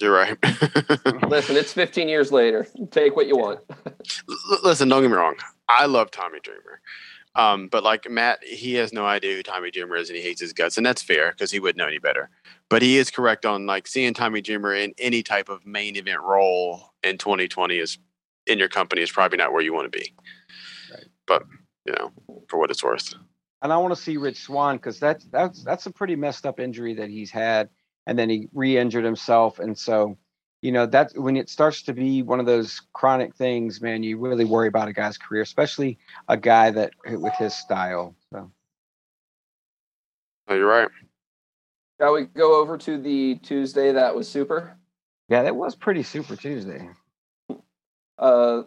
[0.00, 0.36] you're right.
[1.28, 2.66] Listen, it's 15 years later.
[2.90, 3.60] Take what you want.
[4.62, 5.36] Listen, don't get me wrong.
[5.68, 6.80] I love Tommy Dreamer.
[7.36, 10.40] Um, but like Matt, he has no idea who Tommy Dreamer is and he hates
[10.40, 10.76] his guts.
[10.76, 12.30] And that's fair because he wouldn't know any better.
[12.68, 16.20] But he is correct on like seeing Tommy Dreamer in any type of main event
[16.20, 17.98] role in 2020 is
[18.46, 20.14] in your company is probably not where you want to be.
[20.92, 21.06] Right.
[21.26, 21.44] But,
[21.86, 22.12] you know,
[22.48, 23.14] for what it's worth.
[23.62, 26.60] And I want to see Rich Swann because that's that's that's a pretty messed up
[26.60, 27.70] injury that he's had,
[28.06, 30.18] and then he re-injured himself, and so
[30.60, 34.02] you know that's when it starts to be one of those chronic things, man.
[34.02, 38.14] You really worry about a guy's career, especially a guy that with his style.
[38.30, 38.50] So
[40.50, 40.88] No, you're right.
[41.98, 44.76] Shall we go over to the Tuesday that was super?
[45.30, 46.86] yeah, that was pretty Super Tuesday.
[48.18, 48.62] Uh,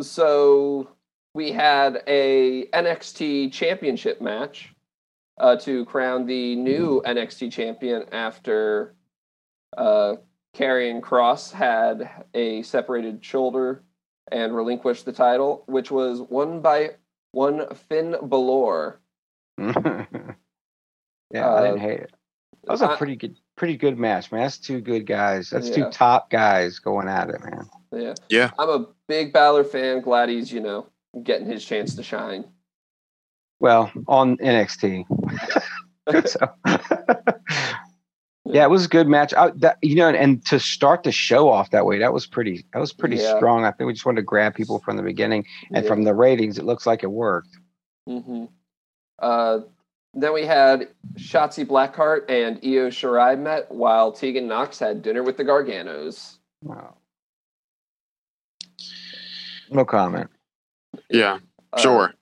[0.00, 0.88] so
[1.34, 4.72] we had a NXT championship match
[5.38, 8.94] uh, to crown the new NXT champion after
[9.76, 10.14] uh,
[10.56, 13.82] Karrion Kross had a separated shoulder
[14.30, 16.90] and relinquished the title, which was won by
[17.32, 19.00] one Finn Balor.
[19.58, 20.06] yeah,
[21.32, 22.12] I Uh, didn't hate it.
[22.64, 24.42] That was a pretty good, pretty good match, man.
[24.42, 25.50] That's two good guys.
[25.50, 25.74] That's Yeah.
[25.86, 27.68] two top guys going at it, man.
[27.92, 28.14] Yeah.
[28.28, 28.50] Yeah.
[28.58, 30.00] I'm a big Balor fan.
[30.00, 30.86] Glad he's, you know,
[31.22, 32.44] getting his chance to shine.
[33.60, 35.06] Well, on NXT.
[36.28, 36.48] so,
[38.44, 39.32] yeah, it was a good match.
[39.34, 42.26] I, that, you know, and, and to start the show off that way, that was
[42.26, 42.64] pretty.
[42.72, 43.36] That was pretty Yeah.
[43.36, 43.64] strong.
[43.64, 45.88] I think we just wanted to grab people from the beginning, and Yeah.
[45.88, 47.56] from the ratings, it looks like it worked.
[48.06, 48.46] hmm
[49.20, 49.60] Uh,
[50.14, 55.36] then we had Shotzi Blackheart and Io Shirai met while Tegan Nox had dinner with
[55.36, 56.36] the Garganos.
[56.62, 56.94] Wow.
[59.70, 60.30] No comment.
[61.10, 61.38] Yeah,
[61.72, 62.14] Uh, sure.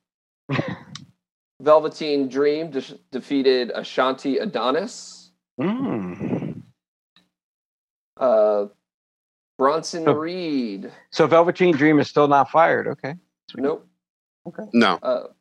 [1.60, 5.30] Velveteen Dream de- defeated Ashante Adonis.
[5.60, 6.62] Mm.
[8.18, 8.66] Uh,
[9.58, 10.14] Bronson Oh.
[10.14, 10.90] Reed.
[11.10, 12.88] So Velveteen Dream is still not fired.
[12.88, 13.14] Okay.
[13.56, 13.86] Nope.
[14.46, 14.64] Okay.
[14.72, 14.98] No.
[15.02, 15.36] Uh, nope.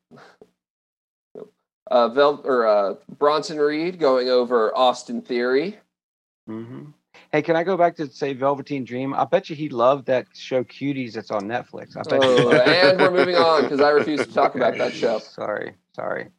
[1.91, 5.77] Uh, Vel- or uh, Bronson Reed going over Austin Theory.
[6.47, 6.86] hmm
[7.34, 9.13] Hey, can I go back to say Velveteen Dream?
[9.13, 11.97] I bet you he loved that show Cuties that's on Netflix.
[11.97, 12.19] I bet.
[12.21, 15.19] Oh, and we're moving on because I refuse to talk about that show.
[15.19, 16.30] Sorry, sorry.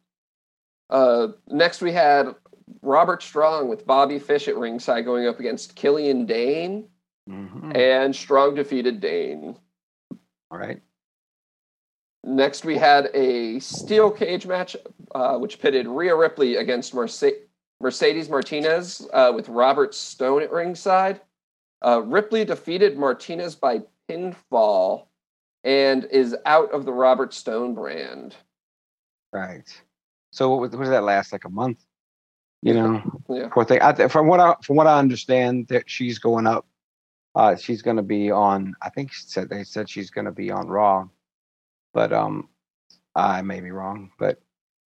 [0.89, 2.35] Uh, next, we had
[2.81, 6.87] Roderick Strong with Bobby Fish at ringside going up against Killian Dain,
[7.27, 9.55] hmm and Strong defeated Dain.
[10.51, 10.81] All right.
[12.23, 14.75] Next, we had a steel cage match,
[15.15, 17.23] uh, which pitted Rhea Ripley against Merce-
[17.81, 21.21] Mercedes Martinez uh, with Robert Stone at ringside.
[21.85, 25.07] Uh, Ripley defeated Martinez by pinfall
[25.63, 28.35] and is out of the Robert Stone brand.
[29.31, 29.67] Right.
[30.31, 31.31] So what was, what does that last?
[31.31, 31.83] Like a month?
[32.61, 33.49] You know, Yeah.
[33.49, 33.81] poor thing.
[33.81, 36.65] I, from what I from what I understand, that she's going up.
[37.35, 38.73] Uh, she's going to be on.
[38.81, 41.07] I think said they said she's going to be on Raw,
[41.93, 42.49] but um,
[43.15, 44.11] I may be wrong.
[44.19, 44.41] But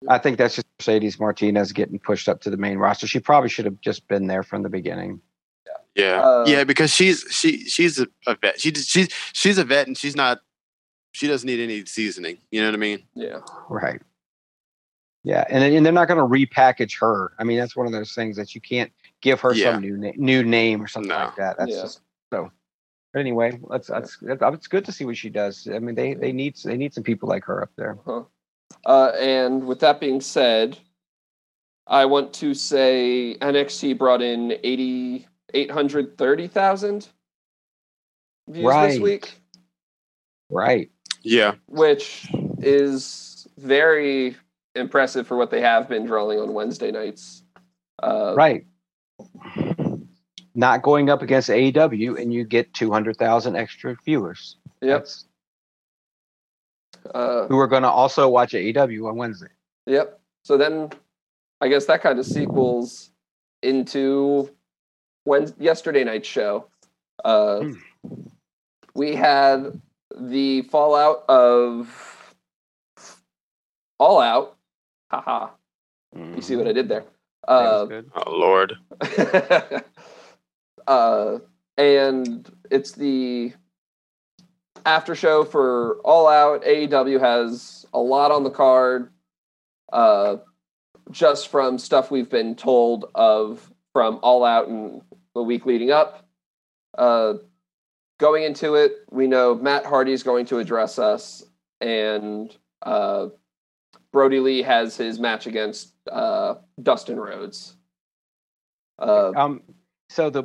[0.09, 3.07] I think that's just Mercedes Martinez getting pushed up to the main roster.
[3.07, 5.21] She probably should have just been there from the beginning.
[5.95, 8.59] Yeah, Uh, yeah, because she's she she's a, a vet.
[8.59, 10.38] She she's she's a vet, and she's not.
[11.15, 12.38] She doesn't need any seasoning.
[12.51, 13.03] You know what I mean?
[13.15, 13.41] Yeah.
[13.69, 14.01] Right.
[15.25, 17.33] Yeah, and and they're not going to repackage her.
[17.38, 19.73] I mean, that's one of those things that you can't give her Yeah.
[19.73, 21.17] some new na- new name or something No.
[21.19, 21.57] like that.
[21.59, 21.83] That's Yeah.
[21.83, 22.01] just
[22.33, 22.51] so.
[23.12, 25.68] But anyway, let's that's it's good to see what she does.
[25.72, 27.98] I mean, they they need they need some people like her up there.
[28.87, 30.79] Uh, and with that being said,
[31.87, 37.09] I want to say NXT brought in 80, 830,000
[38.48, 39.40] views this week,
[40.48, 40.90] Right.
[41.22, 44.37] Yeah, which is very
[44.75, 47.44] impressive for what they have been drawing on Wednesday nights.
[48.03, 48.66] Uh, Right.
[50.55, 54.57] Not going up against AEW, and you get two hundred thousand extra viewers.
[54.83, 55.09] Yep.
[57.15, 59.49] Uh, Who are going to also watch AEW on Wednesday?
[59.87, 60.21] Yep.
[60.45, 60.91] So then
[61.61, 63.11] I guess that kind of sequels
[63.62, 64.51] into
[65.25, 66.67] when yesterday night's show.
[67.25, 67.65] Uh,
[68.95, 69.81] we had
[70.19, 72.35] the fallout of
[73.99, 74.57] All Out.
[75.11, 75.49] Haha.
[76.15, 77.05] You see what I did there?
[77.49, 78.77] Uh, oh Lord.
[80.87, 81.38] uh,
[81.77, 83.53] and it's the
[84.85, 86.64] after show for All Out.
[86.64, 89.11] AEW has a lot on the card,
[89.92, 90.37] uh,
[91.11, 95.03] just from stuff we've been told of from All Out and
[95.35, 96.27] the week leading up.
[96.97, 97.35] Uh,
[98.18, 101.42] going into it, we know Matt Hardy is going to address us,
[101.81, 103.29] and uh,
[104.12, 107.77] Brodie Lee has his match against uh, Dustin Rhodes.
[108.99, 109.62] Uh, Um.
[110.11, 110.45] So the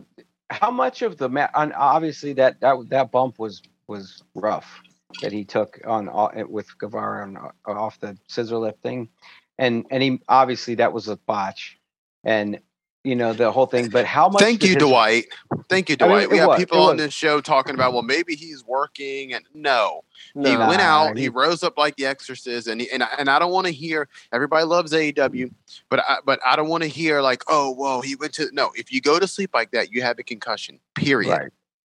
[0.50, 4.82] how much of the ma- and obviously that that that bump was was rough
[5.22, 9.10] that he took on uh, with Guevara on, uh, off the scissor lift thing,
[9.58, 11.78] and and he obviously that was a botch,
[12.24, 12.60] and
[13.04, 13.90] you know the whole thing.
[13.90, 14.42] But how much?
[14.42, 15.26] Thank you, his- Dwight.
[15.70, 16.30] Thank you, I mean, Dwight.
[16.32, 20.04] we have was, people on this show talking about, well, maybe he's working, and no,
[20.34, 20.58] he no.
[20.58, 23.30] Nah, went out, he, he- rose up like the Exorcist, and he, and I- and
[23.30, 25.52] I don't want to hear everybody loves AEW,
[25.90, 28.72] but I, but I don't want to hear like, oh, whoa, he went to no.
[28.76, 30.80] If you go to sleep like that, you have a concussion.
[30.96, 31.32] Period.
[31.32, 31.52] Right.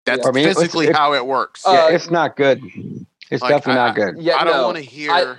[0.06, 0.30] That's Yeah.
[0.30, 1.66] I mean, it's- physically how it works.
[1.66, 2.62] Uh, Yeah, it's not good.
[3.30, 4.18] It's Like, definitely I- not good.
[4.22, 4.66] Yeah, I don't no.
[4.66, 5.12] want to hear.
[5.12, 5.36] I-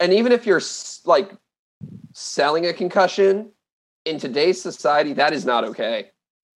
[0.00, 0.62] and even if you're
[1.04, 1.30] like
[2.14, 3.50] selling a concussion
[4.04, 6.10] in today's society, that is not okay.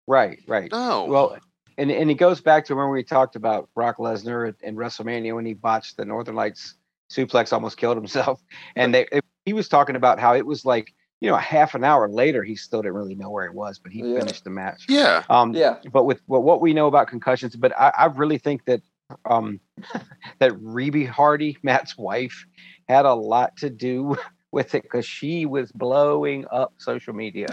[0.08, 0.40] Right.
[0.48, 0.72] Right.
[0.72, 1.06] no.
[1.06, 1.38] Well,
[1.78, 5.46] and and it goes back to when we talked about Brock Lesnar in WrestleMania when
[5.46, 6.76] he botched the Northern Lights
[7.12, 8.42] suplex, almost killed himself,
[8.76, 11.76] and they it, he was talking about how it was like you know a half
[11.76, 14.20] an hour later he still didn't really know where he was, but he Yeah.
[14.20, 14.86] finished the match.
[14.90, 15.24] yeah.
[15.30, 18.66] Um, Yeah, but with well, what we know about concussions, but I, I really think
[18.66, 18.82] that
[19.30, 19.60] um,
[20.40, 22.46] that Reby Hardy, Matt's wife,
[22.88, 24.18] had a lot to do
[24.52, 27.48] with it because she was blowing up social media.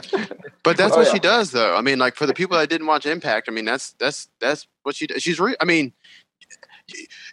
[0.63, 1.13] But that's Oh, what yeah.
[1.13, 1.75] she does, though.
[1.77, 4.67] I mean, like for the people that didn't watch Impact, I mean, that's that's that's
[4.83, 5.23] what she does.
[5.23, 5.93] She's re- I mean,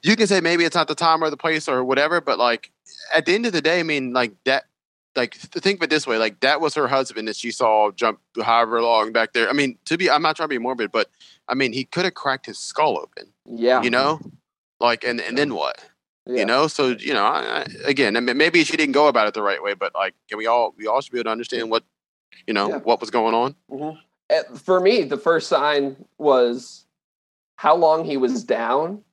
[0.04, 2.71] you can say maybe it's not the time or the place or whatever, but like
[3.13, 4.65] at the end of the day, I mean, like that.
[5.13, 8.21] Like think of it this way, like that was her husband that she saw jump
[8.41, 9.50] however long back there.
[9.50, 11.10] I mean, to be, I'm not trying to be morbid, but
[11.50, 14.21] I mean, he could have cracked his skull open, yeah, you know,
[14.80, 15.84] like, and and then what?
[16.26, 16.40] Yeah.
[16.40, 19.28] you know so you know I, I, again I mean, maybe she didn't go about
[19.28, 21.32] it the right way but like can we all we all should be able to
[21.32, 21.84] understand what
[22.48, 22.78] you know Yeah.
[22.78, 23.56] what was going on
[24.30, 26.86] Uh, For me, the first sign was
[27.58, 29.04] how long he was down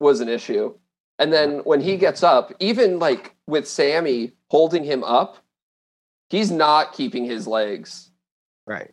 [0.00, 0.74] was an issue,
[1.18, 5.38] and then when he gets up, even like with Sammy holding him up,
[6.28, 8.10] he's not keeping his legs.
[8.66, 8.92] Right.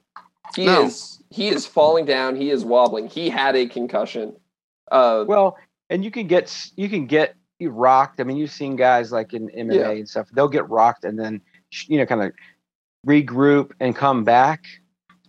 [0.56, 0.84] He No.
[0.86, 2.38] is he is falling down.
[2.38, 3.08] He is wobbling.
[3.10, 4.38] He had a concussion.
[4.90, 5.58] Uh, Well,
[5.90, 7.36] and you can get you can get
[7.68, 8.20] rocked.
[8.20, 9.90] I mean, you've seen guys like in MMA Yeah.
[9.92, 10.30] and stuff.
[10.34, 11.42] They'll get rocked and then
[11.88, 12.32] you know kind of
[13.08, 14.66] regroup and come back.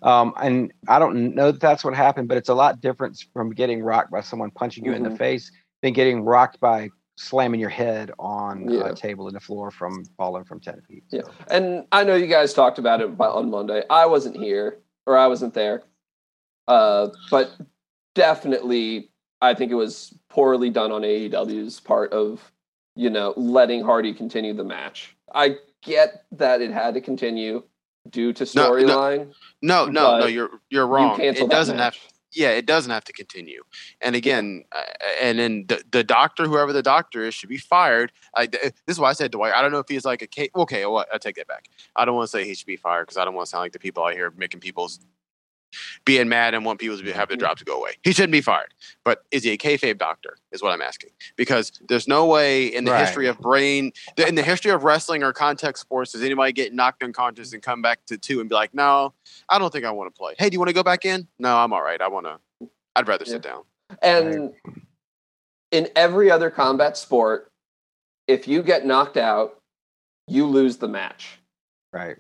[0.03, 3.51] Um, and I don't know that that's what happened, but it's a lot different from
[3.51, 5.19] getting rocked by someone punching you in the Mhm.
[5.19, 5.51] face
[5.83, 8.89] than getting rocked by slamming your head on Yeah.
[8.89, 11.05] a table in the floor from falling from ten feet.
[11.11, 11.23] Yeah.
[11.49, 13.83] And I know you guys talked about it on Monday.
[13.89, 15.85] I wasn't here or I wasn't there.
[16.69, 17.53] Uh, but
[18.15, 19.11] definitely,
[19.45, 22.53] I think it was poorly done on AEW's part of
[22.97, 25.17] you know, letting Hardy continue the match.
[25.35, 27.65] I get that it had to continue
[28.09, 29.33] due to No, no, storyline.
[29.63, 30.27] No, no, no.
[30.27, 31.21] You're you're wrong.
[31.21, 31.97] You It doesn't have.
[32.33, 33.63] Yeah, it doesn't have to continue.
[34.01, 34.83] And again, uh,
[35.23, 38.11] and then the, the doctor, whoever the doctor is, should be fired.
[38.35, 39.55] I, this is why I said Dwight.
[39.55, 40.85] I don't know if he's like a okay.
[40.85, 41.69] Well, I take that back.
[41.95, 43.63] I don't want to say he should be fired because I don't want to sound
[43.63, 44.99] like the people out here making people's
[46.05, 47.93] being mad and want people to be, have their jobs to go away.
[48.03, 48.75] He shouldn't be fired.
[49.05, 50.37] But is he a kayfabe doctor?
[50.53, 51.11] Is what I'm asking.
[51.37, 53.01] Because there's no way in the Right.
[53.01, 57.03] history of brain, in the history of wrestling or contact sports, does anybody get knocked
[57.03, 59.13] unconscious and come back to two and be like, no,
[59.49, 60.35] I don't think I want to play.
[60.39, 61.27] Hey, do you want to go back in?
[61.39, 62.01] No, I'm all right.
[62.01, 62.69] I want to.
[62.97, 63.63] I'd rather sit down.
[64.03, 64.53] And
[65.73, 67.51] in every other combat sport,
[68.29, 69.59] if you get knocked out,
[70.29, 71.39] you lose the match.
[71.93, 72.17] Right.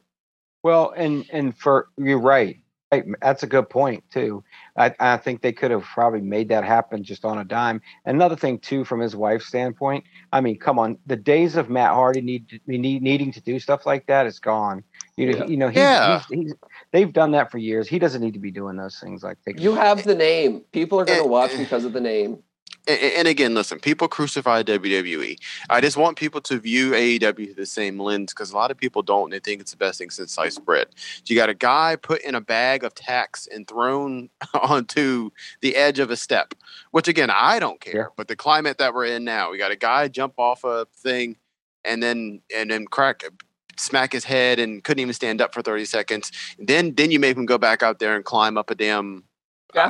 [0.63, 2.59] Well, and and for you're right.
[2.93, 4.45] Right, That's a good point too.
[4.77, 7.81] I, I think they could have probably made that happen just on a dime.
[8.05, 11.93] Another thing too, from his wife's standpoint, I mean, come on, the days of Matt
[11.93, 14.85] Hardy need, to- need needing to do stuff like that is gone.
[15.17, 15.47] You know, Yeah.
[15.47, 16.23] you know, he's, Yeah.
[16.31, 16.55] he's, he's
[16.93, 17.89] they've done that for years.
[17.89, 20.61] He doesn't need to be doing those things like taking You have the name.
[20.73, 22.43] People are going to watch because of the name.
[22.87, 25.39] And, and again, listen, people crucify WWE.
[25.71, 28.77] I just want people to view AEW through the same lens because a lot of
[28.77, 29.25] people don't.
[29.25, 30.89] And they think it's the best thing since sliced bread.
[31.27, 35.99] You got a guy put in a bag of tacks and thrown onto the edge
[35.99, 36.55] of a step,
[36.91, 37.95] which again, I don't care.
[37.95, 38.15] Yeah.
[38.17, 41.37] But the climate that we're in now, we got a guy jump off a thing
[41.85, 43.25] and then and then crack
[43.77, 46.33] smack his head and couldn't even stand up for 30 seconds.
[46.59, 49.25] Then then you make him go back out there and climb up a damn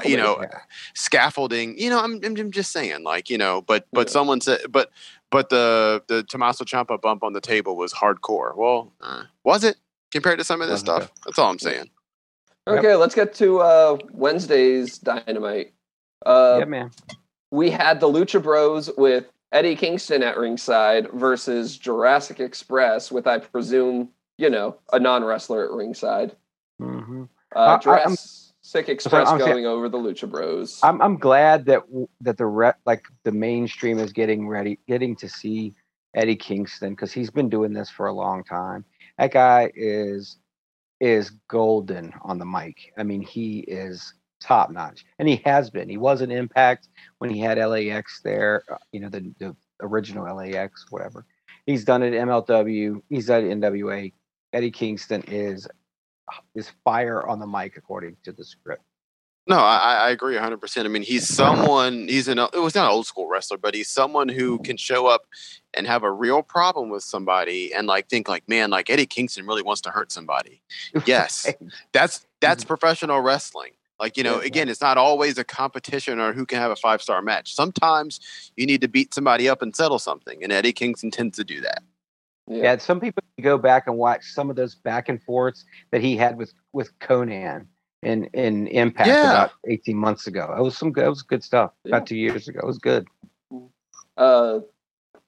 [0.05, 0.59] you know Yeah.
[0.94, 4.12] scaffolding you know I'm, I'm, I'm just saying like you know but but Yeah.
[4.12, 4.90] someone said but
[5.31, 9.77] but the the Tommaso Ciampa bump on the table was hardcore well uh, was it
[10.11, 11.90] compared to some of this Wasn't stuff that's all I'm saying
[12.66, 12.79] Yep.
[12.79, 15.75] Okay, let's get to uh, Wednesday's Dynamite.
[16.25, 16.90] Uh, yeah, man.
[17.51, 23.37] we had the Lucha Bros with Eddie Kingston at ringside versus Jurassic Express with, I
[23.37, 26.35] presume, you know, a non wrestler at ringside.
[26.79, 28.16] hmm Uh, I- I'm-
[28.74, 30.80] Jurassic Express I'm- going over the Lucha Bros.
[30.82, 31.82] I'm I'm glad that
[32.20, 35.74] that the re- like the mainstream is getting ready, getting to see
[36.14, 38.84] Eddie Kingston because he's been doing this for a long time.
[39.18, 40.38] That guy is
[41.00, 42.92] is golden on the mic.
[42.98, 45.88] I mean, he is top notch, and he has been.
[45.88, 48.64] He was an Impact when he had LAX there.
[48.70, 51.26] uh, You know, the the original LAX, whatever.
[51.66, 53.02] He's done it at MLW.
[53.08, 54.12] He's done it at NWA.
[54.52, 55.66] Eddie Kingston is
[56.54, 58.82] is fire on the mic according to the script.
[59.46, 62.92] no I, I agree 100% I mean he's someone he's an it was not an
[62.92, 65.26] old school wrestler but he's someone who can show up
[65.74, 69.46] and have a real problem with somebody and like think like man like Eddie Kingston
[69.46, 70.62] really wants to hurt somebody.
[71.06, 71.52] Yes.
[71.92, 72.68] that's that's mm-hmm.
[72.68, 73.72] professional wrestling.
[74.00, 77.02] Like you know again it's not always a competition or who can have a five
[77.02, 77.54] star match.
[77.54, 78.20] Sometimes
[78.56, 81.60] you need to beat somebody up and settle something and eddie kingston tends to do
[81.60, 81.82] that
[82.46, 86.16] Yeah, some people go back and watch some of those back and forths that he
[86.16, 87.66] had with with Konnan
[88.02, 89.30] in in Impact Yeah.
[89.30, 90.54] about eighteen months ago.
[90.57, 91.72] It was some good, it was good stuff.
[91.85, 91.96] Yeah.
[91.96, 93.07] About two years ago, it was good.
[94.16, 94.61] uh,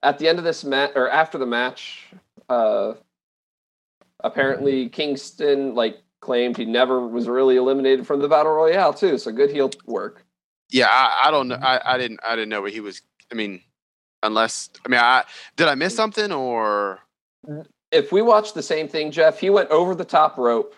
[0.02, 2.06] at the end of this match or after the match,
[2.48, 2.92] uh,
[4.22, 9.18] apparently Kingston like claimed he never was really eliminated from the battle royale too.
[9.18, 10.24] So good heel work.
[10.70, 13.00] yeah i, I don't know I, I didn't i didn't know what he was
[13.30, 13.60] i mean
[14.24, 15.22] unless i mean i
[15.56, 16.98] did i miss something or
[17.92, 20.74] If we watch the same thing, Jeff, he went over the top rope.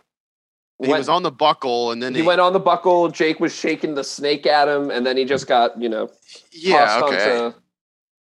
[0.81, 3.09] he went- was on the buckle and then he went on the buckle.
[3.09, 6.09] Jake was shaking the snake at him, and then he just got you know
[6.53, 7.59] yeah okay onto.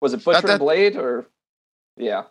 [0.00, 1.26] Was it Butcher that- Blade or?
[1.96, 2.24] Yeah,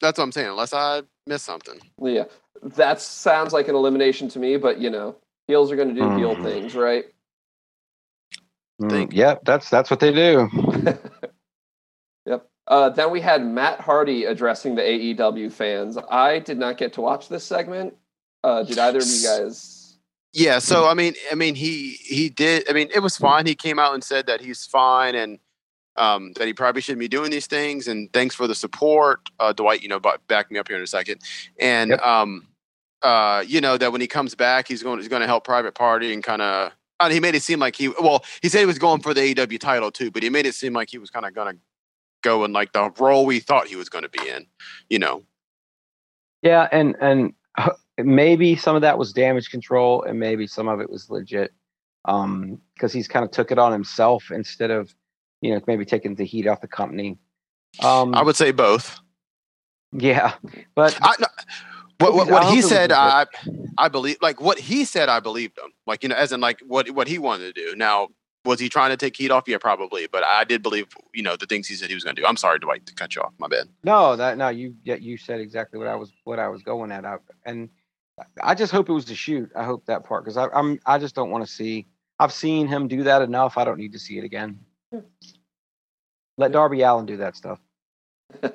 [0.00, 2.24] that's what i'm saying unless i missed something yeah.
[2.62, 5.16] That sounds like an elimination to me, but you know,
[5.48, 6.42] heels are going to do heel Mhm.
[6.44, 7.06] things, right?
[8.80, 9.12] Mm, Think.
[9.12, 10.48] yep, that's that's what they do.
[12.72, 12.78] yep.
[12.78, 15.98] Uh, then we had Matt Hardy addressing the AEW fans.
[16.10, 17.94] I did not get to watch this segment.
[18.44, 19.98] Uh, did either of you guys?
[20.32, 22.68] Yeah, so I mean, I mean, he he did.
[22.68, 23.46] I mean, it was fine.
[23.46, 25.38] He came out and said that he's fine and
[25.96, 27.86] um, that he probably shouldn't be doing these things.
[27.86, 29.82] And thanks for the support, uh, Dwight.
[29.82, 31.20] You know, back me up here in a second.
[31.60, 32.02] And Yep.
[32.02, 32.48] um,
[33.02, 35.74] uh, you know that when he comes back, he's going he's going to help Private
[35.74, 36.72] Party and kind of.
[37.10, 39.58] He made it seem like he well, he said he was going for the AEW
[39.58, 41.60] title too, but he made it seem like he was kind of going to
[42.22, 44.46] go in like the role we thought he was going to be in.
[44.88, 45.22] You know,
[46.42, 50.80] Yeah, and and uh, maybe some of that was damage control, and maybe some of
[50.80, 51.52] it was legit.
[52.04, 54.92] Um, because he's kind of took it on himself instead of,
[55.40, 57.16] you know, maybe taking the heat off the company.
[57.80, 58.98] Um, I would say both.
[59.92, 60.34] yeah,
[60.74, 61.26] but I, no,
[62.02, 65.08] what, what, what he said, I said, a I I believe like what he said,
[65.08, 65.72] I believed him.
[65.86, 67.76] Like you know, as in like what what he wanted to do.
[67.76, 68.08] Now
[68.44, 69.44] was he trying to take heat off?
[69.46, 70.06] Yeah, probably.
[70.06, 72.26] But I did believe, you know, the things he said he was going to do.
[72.26, 73.32] I'm sorry, Dwight, to cut you off.
[73.38, 73.68] My bad.
[73.84, 76.90] No, that no, you yeah, you said exactly what I was what I was going
[76.90, 77.04] at.
[77.04, 77.68] I, and
[78.42, 79.50] I just hope it was the shoot.
[79.56, 81.86] I hope that part because I'm I just don't want to see.
[82.18, 83.58] I've seen him do that enough.
[83.58, 84.60] I don't need to see it again.
[86.38, 87.58] Let Darby Allin do that stuff.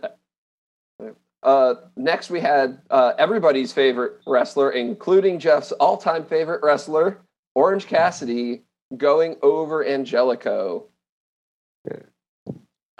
[1.43, 7.19] Uh, next, we had uh, everybody's favorite wrestler, including Jeff's all-time favorite wrestler,
[7.55, 8.63] Orange Cassidy,
[8.95, 10.85] going over Angelico.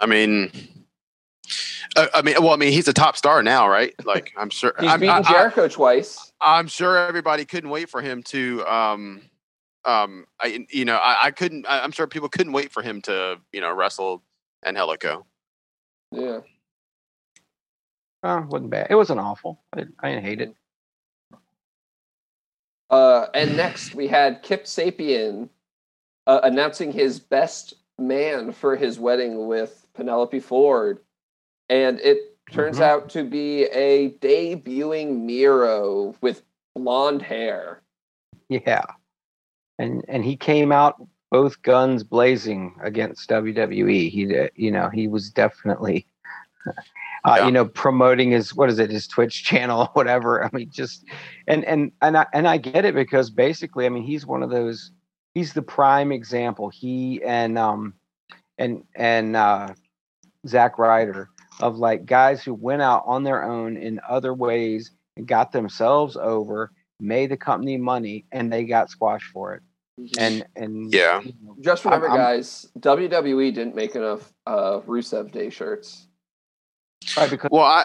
[0.00, 0.50] I mean,
[1.96, 3.94] uh, I mean, well, I mean, he's a top star now, right?
[4.04, 6.32] Like, I'm sure He's I'm, beaten I, Jericho twice.
[6.40, 8.64] I, am sure everybody couldn't wait for him to.
[8.66, 9.22] Um,
[9.84, 11.66] um, I, you know, I, I couldn't.
[11.66, 14.22] I, I'm sure people couldn't wait for him to, you know, wrestle
[14.64, 15.26] Angelico.
[16.12, 16.40] Yeah.
[18.22, 18.88] Uh, wasn't bad.
[18.90, 19.60] It wasn't awful.
[19.72, 20.54] I didn't, I didn't hate it.
[22.90, 25.48] Uh, and next, we had Kip Sabian
[26.28, 31.00] uh, announcing his best man for his wedding with Penelope Ford.
[31.68, 32.82] And it turns Mhm.
[32.82, 36.42] out to be a debuting Miro with
[36.76, 37.82] blonde hair.
[38.48, 38.84] Yeah,
[39.78, 40.94] and and he came out
[41.30, 44.08] both guns blazing against WWE.
[44.08, 46.06] He, uh, you know, he was definitely,
[47.24, 47.46] uh, Yeah.
[47.46, 50.44] you know, promoting his what is it, his Twitch channel, or whatever.
[50.44, 51.04] I mean, just
[51.46, 54.50] and and and I and I get it because basically, I mean, he's one of
[54.50, 54.92] those.
[55.38, 56.68] He's the prime example.
[56.68, 57.94] He and um
[58.58, 59.68] and and uh,
[60.48, 61.28] Zack Ryder
[61.60, 66.16] of like guys who went out on their own in other ways and got themselves
[66.16, 69.62] over, made the company money, and they got squashed for it.
[70.18, 71.20] And and Yeah.
[71.20, 76.08] you know, Just remember, I'm- I'm- guys, WWE didn't make enough uh, Rusev Day shirts.
[77.16, 77.84] right, because Well, I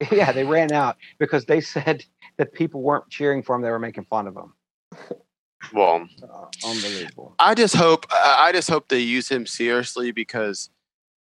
[0.10, 2.02] yeah, they ran out because they said
[2.38, 4.54] that people weren't cheering for him; they were making fun of him.
[5.72, 7.34] well, Uh, unbelievable.
[7.38, 10.70] I just hope I just hope they use him seriously because,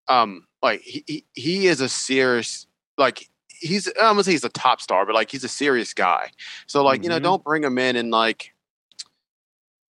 [0.08, 2.66] um, like he he, he is a serious
[2.98, 6.30] like he's I'm gonna say he's a top star, but like he's a serious guy.
[6.66, 7.22] So like you know, Mhm.
[7.22, 8.52] don't bring him in and like.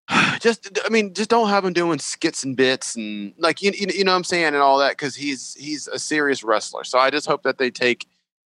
[0.42, 3.88] Just, I mean, just don't have him doing skits and bits and like you, you,
[3.96, 6.84] you know what I'm saying and all that because he's he's a serious wrestler.
[6.84, 8.08] So I just hope that they take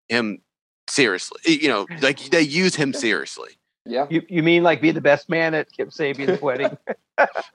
[0.10, 0.42] him
[0.90, 1.40] seriously.
[1.46, 3.50] You know, like they use him seriously.
[3.86, 4.08] Yeah.
[4.10, 6.78] You you mean like be the best man at Kip Sabian's wedding?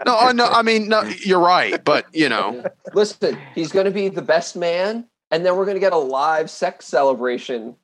[0.04, 2.64] No, oh, no, I mean, no, you're right, but you know,
[2.94, 5.98] Listen, he's going to be the best man, and then we're going to get a
[5.98, 7.74] live sex celebration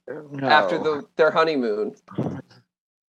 [0.43, 1.95] after the their honeymoon.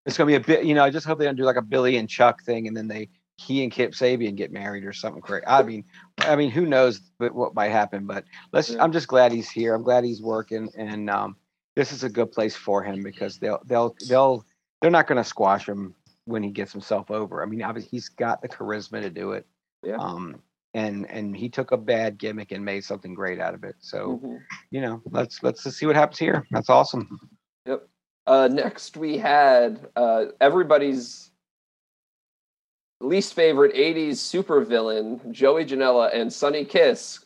[0.06, 0.84] It's gonna be a bit, you know.
[0.84, 3.08] I just hope they don't do like a Billy and Chuck thing, and then they
[3.36, 5.46] he and Kip Sabian get married or something crazy.
[5.46, 5.84] I mean,
[6.18, 8.06] I mean, who knows what, what might happen?
[8.06, 8.70] But let's.
[8.70, 8.82] Yeah.
[8.82, 9.74] I'm just glad he's here.
[9.74, 11.36] I'm glad he's working, and um,
[11.76, 14.44] this is a good place for him because they'll they'll they'll
[14.80, 17.42] they're not going to squash him when he gets himself over.
[17.42, 19.46] I mean, obviously he's got the charisma to do it.
[19.82, 19.96] Yeah.
[19.96, 20.42] Um,
[20.74, 23.74] and and he took a bad gimmick and made something great out of it.
[23.80, 24.40] So Mhm.
[24.70, 26.46] you know, let's let's just see what happens here.
[26.50, 27.18] That's awesome.
[28.26, 31.30] Uh, next, we had uh, everybody's
[33.00, 37.24] least favorite 80s supervillain, Joey Janela and Sonny Kiss,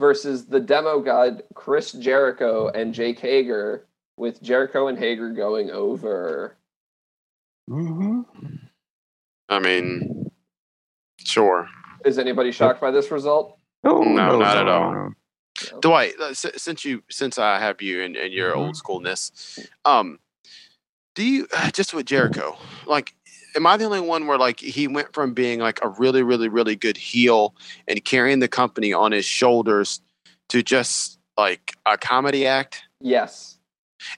[0.00, 3.86] versus the demo god Chris Jericho and Jake Hager,
[4.18, 6.56] with Jericho and Hager going over.
[7.72, 8.20] Mm-hmm.
[9.48, 10.30] I mean,
[11.18, 11.68] sure.
[12.04, 13.58] Is anybody shocked by this result?
[13.84, 14.92] Oh, No, not at all.
[14.92, 15.10] no.
[15.80, 18.56] Dwight, uh, since you since I have you and, and your Mhm.
[18.56, 20.18] old schoolness, um,
[21.14, 22.56] do you just with Jericho,
[22.86, 23.14] like,
[23.54, 26.48] am I the only one where like he went from being like a really, really,
[26.48, 27.54] really good heel
[27.88, 30.00] and carrying the company on his shoulders
[30.48, 32.82] to just like a comedy act?
[33.00, 33.58] Yes.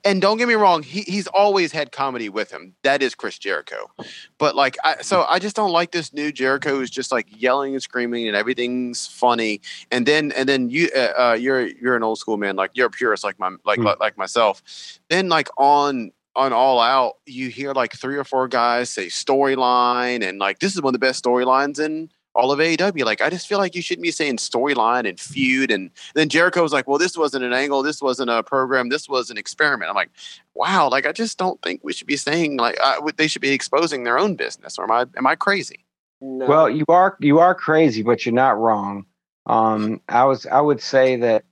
[0.05, 2.75] And don't get me wrong, he, he's always had comedy with him.
[2.83, 3.91] That is Chris Jericho.
[4.39, 7.75] But like, I, so I just don't like this new Jericho who's just like yelling
[7.75, 9.61] and screaming and everything's funny.
[9.91, 12.87] And then and then you uh, uh, you're you're an old school man, like you're
[12.87, 14.63] a purist like my like like, like myself.
[15.09, 20.27] Then like on on all out, you hear like three or four guys say storyline
[20.27, 23.05] and like this is one of the best storylines in all of AEW.
[23.05, 25.71] Like I just feel like you shouldn't be saying storyline and feud.
[25.71, 27.83] And then Jericho was like, "Well, this wasn't an angle.
[27.83, 28.89] This wasn't a program.
[28.89, 30.11] This was an experiment." I'm like,
[30.55, 33.51] "Wow!" Like I just don't think we should be saying like I, they should be
[33.51, 34.79] exposing their own business.
[34.79, 35.85] Or am I am I crazy?
[36.21, 36.47] No.
[36.47, 39.07] Well, you are you are crazy, but you're not wrong.
[39.47, 41.45] Um, I was I would say that,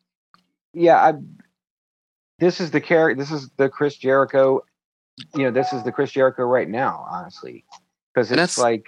[0.72, 1.14] yeah, I.
[2.38, 3.22] This is the character.
[3.22, 4.64] This is the Chris Jericho.
[5.36, 7.64] You know, this is the Chris Jericho right now, honestly,
[8.12, 8.86] because it's like,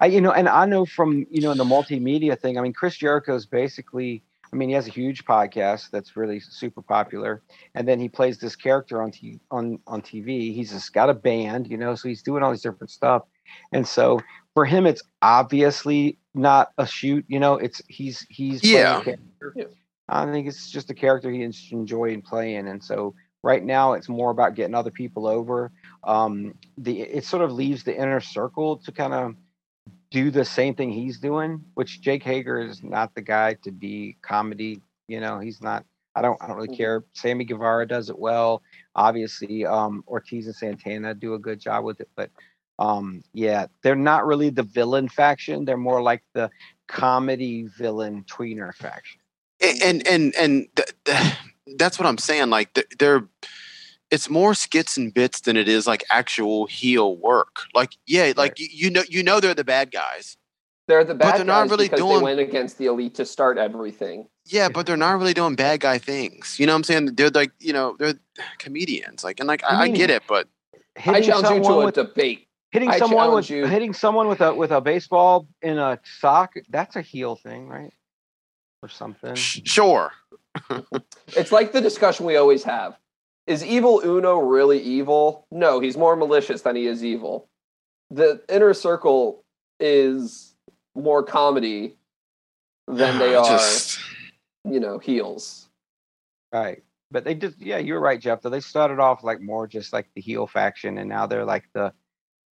[0.00, 2.58] I you know, and I know from you know in the multimedia thing.
[2.58, 4.22] I mean, Chris Jericho is basically.
[4.52, 7.42] I I mean, he has a huge podcast that's really super popular,
[7.74, 10.54] and then he plays this character on t- on on TV.
[10.54, 13.24] He's just got a band, you know, so he's doing all these different stuff,
[13.72, 14.20] and so
[14.54, 17.24] for him, it's obviously not a shoot.
[17.28, 19.02] You know, it's he's he's playing a Yeah.
[19.02, 19.52] character.
[19.56, 19.64] Yeah.
[20.08, 24.30] I think it's just a character he enjoying playing, and so right now it's more
[24.30, 25.72] about getting other people over.
[26.04, 29.34] Um, the it sort of leaves the inner circle to kind of
[30.14, 34.16] do the same thing he's doing, which Jake Hager is not the guy to be
[34.22, 34.80] comedy.
[35.08, 35.84] You know, he's not.
[36.14, 36.40] I don't.
[36.40, 36.76] I don't really Mhm.
[36.76, 37.04] care.
[37.14, 38.62] Sammy Guevara does it well.
[38.94, 42.30] Obviously, um, Ortiz and Santana do a good job with it, but
[42.78, 45.64] um, yeah, they're not really the villain faction.
[45.64, 46.48] They're more like the
[46.86, 49.20] comedy villain tweener faction.
[49.60, 51.32] And and and th- th-
[51.76, 52.50] that's what I'm saying.
[52.50, 53.24] Like th- they're,
[54.10, 57.62] it's more skits and bits than it is like actual heel work.
[57.74, 60.36] Like yeah, like you, you know you know they're the bad guys.
[60.86, 63.24] They're the bad But they're not really because doing- they went against the elite to
[63.24, 64.28] start everything.
[64.46, 66.60] Yeah, but they're not really doing bad guy things.
[66.60, 67.06] You know what I'm saying?
[67.14, 68.14] They're like you know they're
[68.58, 69.24] comedians.
[69.24, 71.86] Like and like I, I get it, but I Hitting challenge you to someone a
[71.86, 72.46] with debate.
[72.70, 76.54] hitting I someone with you- hitting someone with a with a baseball in a sock.
[76.68, 77.92] That's a heel thing, right?
[78.82, 79.34] Or something.
[79.34, 80.12] sure.
[81.28, 82.96] It's like the discussion we always have.
[83.46, 85.46] Is evil Uno really evil?
[85.50, 87.48] No, he's more malicious than he is evil.
[88.10, 89.44] The inner circle
[89.80, 90.54] is
[90.94, 91.96] more comedy
[92.86, 93.98] than they are, Just-
[94.68, 95.68] you know, heels.
[96.52, 96.82] Right.
[97.10, 98.42] But they just yeah, you're right, Jeff.
[98.42, 101.64] Though they started off like more just like the heel faction, and now they're like
[101.74, 101.92] the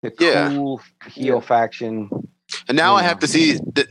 [0.03, 0.49] the Yeah.
[0.51, 0.81] cool
[1.11, 1.41] heel Yeah.
[1.41, 2.11] faction.
[2.69, 3.89] And now I have to see that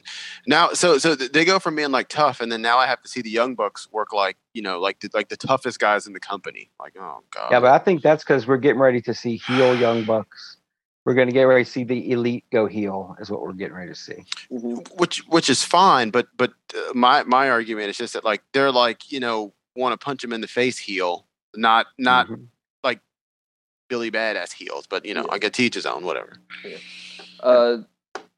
[0.48, 0.70] now.
[0.74, 3.22] So so they go from being like tough, and then now I have to see
[3.22, 6.20] the young bucks work like you know like the, like the toughest guys in the
[6.20, 6.70] company.
[6.80, 7.52] Like oh god.
[7.52, 10.58] Yeah, but I think that's because we're getting ready to see heel young bucks.
[11.06, 13.76] We're going to get ready to see the elite go heel, is what we're getting
[13.76, 14.26] ready to see.
[14.52, 14.88] Mhm.
[15.00, 18.72] which which is fine, but but uh, my my argument is just that like they're
[18.72, 22.48] like you know want to punch him in the face heel, not not Mhm.
[23.88, 25.34] Billy Badass heels, but you know Yeah.
[25.34, 26.38] I get to each his own, whatever.
[27.39, 27.78] Uh,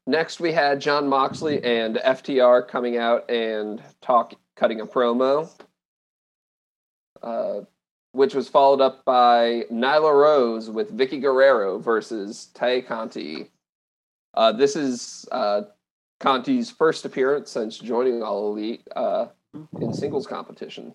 [0.08, 5.48] next, we had Jon Moxley and FTR coming out and talk, cutting a promo,
[7.22, 7.60] uh,
[8.12, 13.50] which was followed up by Nyla Rose with Vickie Guerrero versus Tay Conti.
[14.34, 15.62] Uh, this is uh,
[16.18, 19.26] Conti's first appearance since joining All Elite uh,
[19.80, 20.94] in singles competition.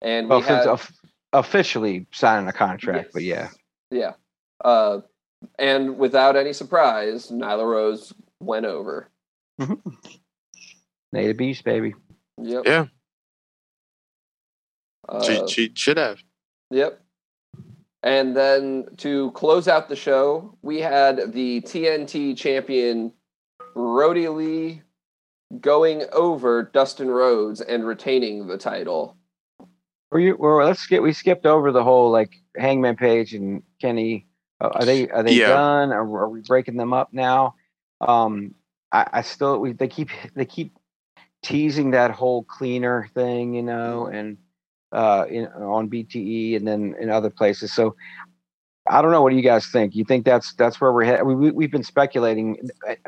[0.00, 0.80] And we Well, had,
[1.32, 3.50] officially signing a contract, but yeah,
[3.90, 4.14] yeah.
[5.58, 9.08] And without any surprise, Nyla Rose went over.
[11.12, 11.94] native beast, baby.
[12.40, 12.62] Yep.
[12.66, 12.86] Yeah.
[15.08, 16.18] Uh, she she should have.
[16.70, 17.00] Yep.
[18.02, 23.12] And then to close out the show, we had the TNT champion
[23.74, 24.82] Brodie Lee
[25.60, 29.16] going over Dustin Rhodes and retaining the title.
[30.10, 30.36] Were you?
[30.38, 31.02] Well, let's get.
[31.02, 34.26] We skipped over the whole like Hangman Page and Kenny.
[34.60, 35.08] Uh, are they?
[35.08, 35.48] Are they Yeah.
[35.48, 35.92] done?
[35.92, 37.54] Are, are we breaking them up now?
[38.00, 38.54] Um,
[38.92, 39.58] I, I still.
[39.58, 40.76] We they keep they keep
[41.42, 44.36] teasing that whole cleaner thing, you know, and
[44.92, 47.72] uh, in, on BTE and then in other places.
[47.72, 47.94] So
[48.88, 49.22] I don't know.
[49.22, 49.94] What do you guys think?
[49.94, 51.26] You think that's that's where we're headed?
[51.26, 52.56] We, we we've been speculating.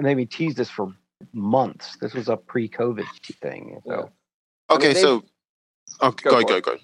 [0.01, 0.93] Maybe teased this for
[1.33, 1.97] months.
[2.01, 3.07] This was a pre-COVID
[3.43, 3.81] thing.
[3.87, 3.93] So.
[3.93, 4.03] Yeah.
[4.69, 5.25] I Okay, mean, they- so
[6.01, 6.77] oh, Go go ahead, go go.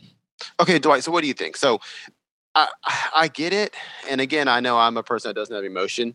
[0.61, 1.05] Okay, Dwight.
[1.05, 1.57] So what do you think?
[1.57, 1.81] So
[2.57, 2.69] I
[3.15, 3.75] I get it,
[4.09, 6.15] and again, I know I'm a person that doesn't have emotion,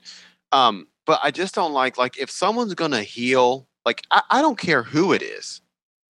[0.51, 4.57] um, but I just don't like like if someone's gonna heel, like I, I don't
[4.57, 5.61] care who it is,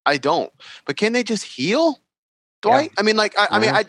[0.05, 0.51] I don't.
[0.85, 1.99] But can they just heel?
[2.63, 2.71] Yeah.
[2.71, 2.91] Dwight?
[2.97, 3.83] I mean, like I, I mean, I,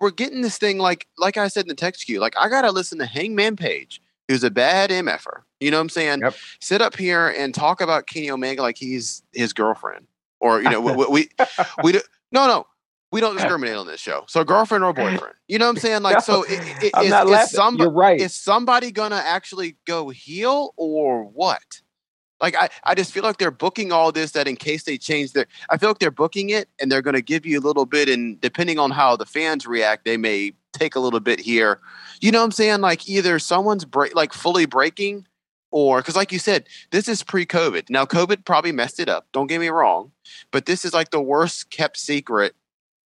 [0.00, 2.20] we're getting this thing like like I said in the text queue.
[2.20, 5.42] Like I gotta listen to Hangman Page, who's a bad mf'er.
[5.60, 6.20] You know what I'm saying?
[6.22, 6.34] Yep.
[6.60, 10.06] Sit up here and talk about Kenny Omega like he's his girlfriend,
[10.40, 11.28] or you know, we, we, we
[11.82, 12.00] we do,
[12.32, 12.66] no no
[13.14, 14.24] we don't discriminate on this show.
[14.26, 16.02] So girlfriend or boyfriend, you know what I'm saying?
[16.02, 18.20] Like so, No, i- i- I'm is, not is, somebody right.
[18.20, 21.62] is somebody gonna actually go heel or what?
[22.40, 25.32] Like I, I just feel like they're booking all this that in case they change
[25.32, 28.08] their I feel like they're booking it and they're gonna give you a little bit
[28.08, 31.80] and depending on how the fans react, they may take a little bit here.
[32.20, 32.80] You know what I'm saying?
[32.80, 35.26] Like either someone's break like fully breaking
[35.70, 37.90] or because like you said, this is pre-COVID.
[37.90, 39.28] Now COVID probably messed it up.
[39.32, 40.10] Don't get me wrong,
[40.50, 42.56] but this is like the worst kept secret.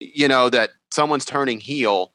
[0.01, 2.13] You know that someone's turning heel,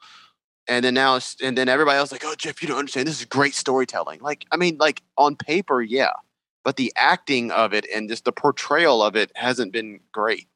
[0.67, 3.07] and then now and then everybody else like, oh Jeff, you don't understand.
[3.07, 4.21] This is great storytelling.
[4.21, 6.13] Like I mean, like on paper, yeah,
[6.63, 10.47] but the acting of it and just the portrayal of it hasn't been great.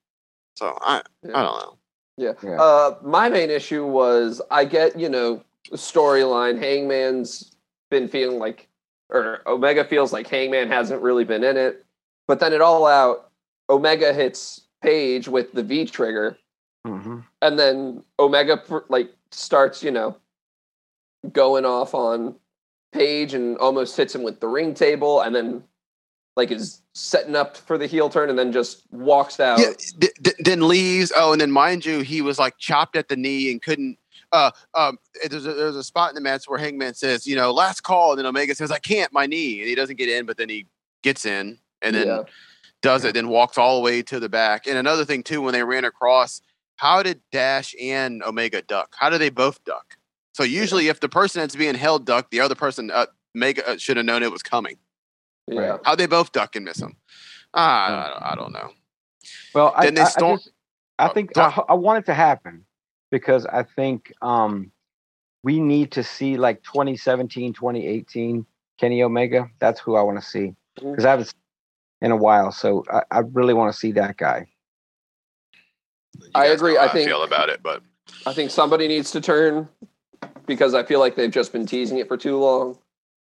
[0.56, 1.38] So I Yeah.
[1.38, 1.78] I don't know.
[2.18, 2.34] Yeah.
[2.42, 2.62] Yeah.
[2.62, 6.58] Uh, my main issue was I get, you know, storyline.
[6.58, 7.56] Hangman's
[7.92, 8.68] been feeling like,
[9.10, 11.86] or Omega feels like Hangman hasn't really been in it.
[12.28, 13.30] But then it all out,
[13.70, 16.38] Omega hits Page with the V trigger,
[16.88, 20.18] hmm and then Omega like starts, you know,
[21.32, 22.36] going off on
[22.94, 25.64] Page and almost hits him with the ring table, and then
[26.36, 29.60] like is setting up for the heel turn, and then just walks out.
[29.60, 31.12] Yeah, d- d- then leaves.
[31.16, 34.00] Oh, and then mind you, he was like chopped at the knee and couldn't.
[34.32, 34.98] Uh, um,
[35.30, 38.12] there's a, there's a spot in the match where Hangman says, you know, last call,
[38.12, 40.50] and then Omega says, I can't, my knee, and he doesn't get in, but then
[40.50, 40.66] he
[41.04, 42.24] gets in and then Yeah.
[42.82, 44.66] does it, then walks all the way to the back.
[44.66, 46.42] And another thing too, when they ran across,
[46.78, 48.96] how did Dash and Omega duck?
[48.98, 49.98] How do they both duck?
[50.34, 53.78] So usually, if the person that's being held duck, the other person uh, Mega uh,
[53.78, 54.78] should have known it was coming.
[55.48, 55.78] yeah.
[55.84, 56.96] How they both duck and miss him?
[57.54, 58.72] Ah, I, don't, I don't know.
[59.54, 60.52] Well, I, Then they I, I, just-
[61.00, 62.66] I Oh, think I, I want it to happen
[63.12, 64.72] because I think um,
[65.44, 68.46] we need to see like 2017, 2018
[68.80, 69.50] Kenny Omega.
[69.60, 71.34] That's who I want to see because I haven't seen
[72.02, 72.52] in a while.
[72.52, 74.48] So I, I really want to see that guy.
[76.22, 77.82] You I agree, I how think- feel about it, but
[78.26, 79.68] I think somebody needs to turn
[80.46, 82.78] because I feel like they've just been teasing it for too long.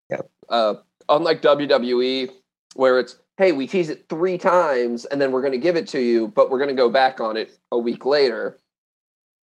[0.09, 0.29] Yep.
[0.49, 0.73] Uh,
[1.09, 2.29] unlike WWE,
[2.75, 5.87] where it's hey, we tease it three times and then we're going to give it
[5.89, 8.57] to you, but we're going to go back on it a week later.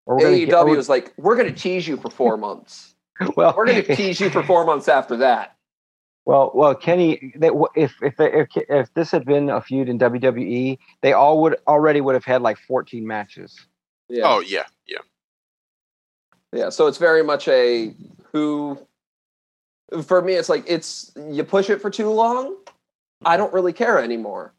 [0.05, 2.95] Or AEW get- is like, we're going to tease you for four months.
[3.35, 5.56] well, We're going to tease you for four months after that.
[6.27, 9.97] Well, well, Kenny, they, if if they, if if this had been a feud in
[9.97, 13.55] WWE, they all would already would have had like 14 matches.
[14.09, 14.23] Yeah.
[14.25, 14.97] oh yeah, yeah.
[16.51, 17.95] Yeah, so it's very much a
[18.33, 18.77] who.
[20.03, 22.57] For me, it's like it's you push it for too long.
[23.23, 24.53] I don't really care anymore.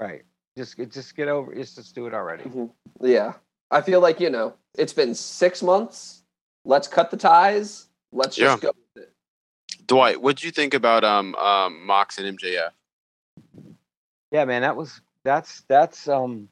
[0.00, 0.22] Right.
[0.56, 1.54] Just get- just get over.
[1.54, 2.42] Just just do it already.
[2.42, 2.72] Mhm.
[3.00, 3.34] Yeah,
[3.70, 6.24] I feel like you know it's been six months.
[6.64, 7.86] Let's cut the ties.
[8.10, 8.72] Let's just go.
[9.88, 9.96] With.
[9.96, 12.70] Dwight, what do you think about um um Mox and MJF?
[14.30, 16.48] Yeah, man, that was that's that's um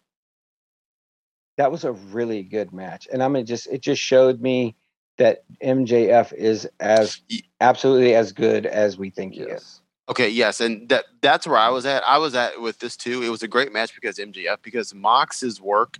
[1.56, 4.76] that was a really good match, and I mean, just it just showed me
[5.18, 7.20] that MJF is as
[7.60, 9.80] absolutely as good as we think he is.
[10.08, 12.06] Okay, yes, and that that's where I was at.
[12.06, 13.22] I was at with this too.
[13.22, 15.98] It was a great match because MJF because Mox's work,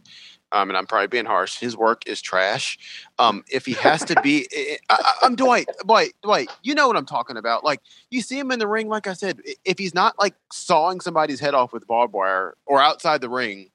[0.57, 1.59] um, and I'm probably being harsh.
[1.59, 2.79] His work is trash.
[3.19, 4.47] Um, if he has to be,
[4.89, 5.69] I, I, I'm Dwight.
[5.85, 6.51] Dwight, Dwight.
[6.63, 7.63] You know what I'm talking about.
[7.65, 7.81] Like
[8.11, 8.89] you see him in the ring.
[8.89, 12.81] Like I said, if he's not like sawing somebody's head off with barbed wire or
[12.81, 13.71] outside the ring,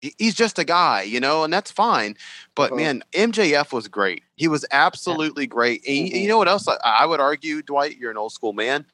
[0.00, 2.16] he's just a guy, you know, and that's fine.
[2.54, 2.76] But Uh-huh.
[2.76, 4.22] man, MJF was great.
[4.36, 5.82] He was absolutely great.
[5.86, 6.22] And you- Mhm.
[6.22, 6.68] you know what else?
[6.68, 8.84] I, I would argue, Dwight, you're an old school man,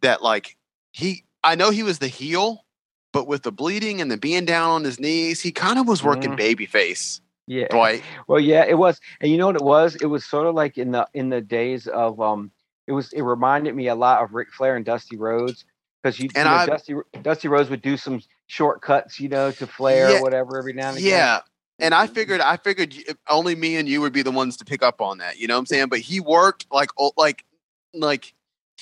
[0.00, 0.56] that like
[0.92, 2.64] he, I know he was the heel,
[3.12, 6.02] but with the bleeding and the being down on his knees, he kind of was
[6.02, 6.38] working Mhm.
[6.56, 7.20] babyface.
[7.46, 7.66] Yeah.
[7.68, 9.96] Dwight, Well, yeah, it was, and you know what it was?
[9.96, 12.50] It was sort of like in the in the days of um,
[12.86, 15.64] it was it reminded me a lot of Ric Flair and Dusty Rhodes
[16.02, 19.50] because you, And you know, I- Dusty Dusty Rhodes would do some shortcuts, you know,
[19.52, 21.10] to Flair Yeah, or whatever every now and again.
[21.10, 21.40] yeah.
[21.78, 22.94] And I figured, I figured
[23.28, 25.38] only me and you would be the ones to pick up on that.
[25.38, 25.88] You know what I'm saying?
[25.88, 27.44] But he worked like, like,
[27.92, 28.34] like,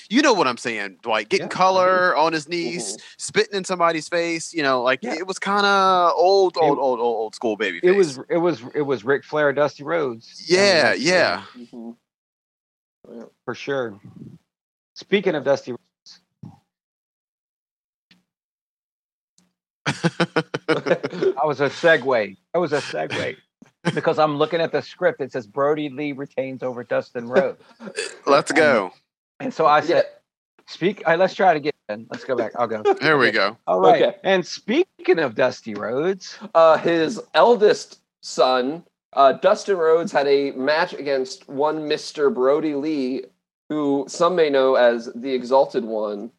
[0.09, 1.29] you know what I'm saying, Dwight?
[1.29, 3.01] Getting Yeah, color on his knees, Mhm.
[3.17, 4.53] spitting in somebody's face.
[4.53, 5.13] You know, like Yeah.
[5.15, 7.79] it was kind of old, old, old, old, old school baby.
[7.83, 10.27] It was it was it was Ric Flair, Dusty Rhodes.
[10.49, 11.43] I mean, Yeah, that's- yeah.
[11.57, 11.95] Mhm.
[13.45, 13.99] for sure.
[14.95, 15.73] Speaking of Dusty,
[19.85, 22.37] that was a segue.
[22.53, 23.35] That was a segue
[23.93, 25.21] because I'm looking at the script.
[25.21, 27.61] It says Brodie Lee retains over Dustin Rhodes,
[28.25, 28.91] Let's go.
[29.41, 29.85] And so I Yeah.
[29.85, 30.05] said,
[30.67, 31.01] "Speak.
[31.07, 32.07] Uh, let's try it again.
[32.09, 32.53] Let's go back.
[32.57, 32.83] I'll go.
[33.01, 33.57] Here we go.
[33.67, 34.01] All right.
[34.01, 34.17] Okay.
[34.23, 40.93] And speaking of Dusty Rhodes, Uh, his eldest son, uh, Dustin Rhodes, had a match
[40.93, 42.33] against one Mr.
[42.33, 43.25] Brodie Lee,
[43.69, 46.31] who some may know as the Exalted One,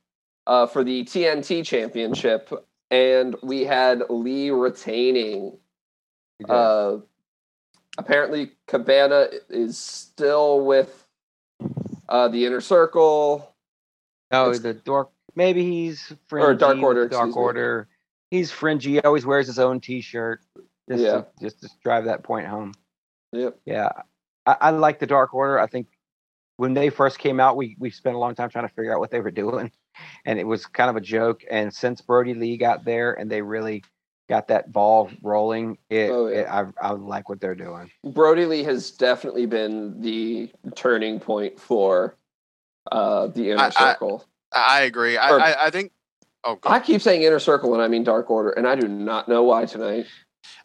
[0.46, 2.50] uh, for the TNT Championship.
[2.90, 5.58] And we had Lee retaining.
[6.48, 6.98] Uh,
[7.98, 11.06] apparently, Cabana is still with
[12.08, 13.54] uh, the Inner Circle.
[14.30, 15.10] no, it's- the dark.
[15.34, 17.40] Maybe he's fringy Dark Order, Dark excuse me.
[17.42, 17.88] Order.
[18.30, 18.90] He's fringy.
[18.92, 20.40] He always wears his own T-shirt.
[20.90, 21.12] Just Yeah.
[21.12, 22.74] to, just to drive that point home.
[23.32, 23.58] Yep.
[23.64, 23.90] Yeah,
[24.44, 25.58] I, I like the Dark Order.
[25.58, 25.86] I think
[26.58, 29.00] when they first came out, we we spent a long time trying to figure out
[29.00, 29.70] what they were doing,
[30.26, 31.42] and it was kind of a joke.
[31.50, 33.84] And since Brodie Lee got there, and they really
[34.32, 36.40] got that ball rolling, it, Oh, yeah.
[36.40, 36.46] it
[36.80, 37.90] I I like what they're doing.
[38.02, 42.16] Brodie Lee has definitely been the turning point for
[42.90, 44.24] uh, the Inner I- I- Circle.
[44.54, 45.18] I agree.
[45.18, 45.92] I, Or- I, I think.
[46.44, 46.70] Oh, go.
[46.70, 49.42] I keep saying Inner Circle when I mean Dark Order, and I do not know
[49.44, 50.06] why tonight.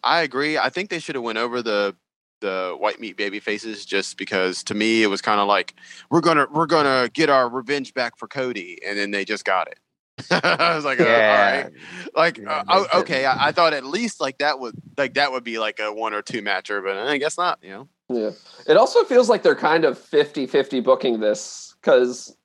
[0.03, 0.57] I agree.
[0.57, 1.93] I think they should have went over the
[2.39, 5.73] the white meat baby faces just because to me it was kind of like
[6.09, 9.67] we're gonna we're gonna get our revenge back for Cody, and then they just got
[9.67, 9.77] it.
[10.31, 11.63] I was like, uh, Yeah.
[11.63, 11.73] all right,
[12.15, 12.95] like, Yeah, uh, they oh, didn't.
[13.01, 13.25] okay.
[13.25, 16.13] I, I thought at least like that would like that would be like a one
[16.13, 17.59] or two matcher, but I guess not.
[17.61, 18.31] You know, Yeah.
[18.67, 22.35] It also feels like they're kind of 50-50 booking this because,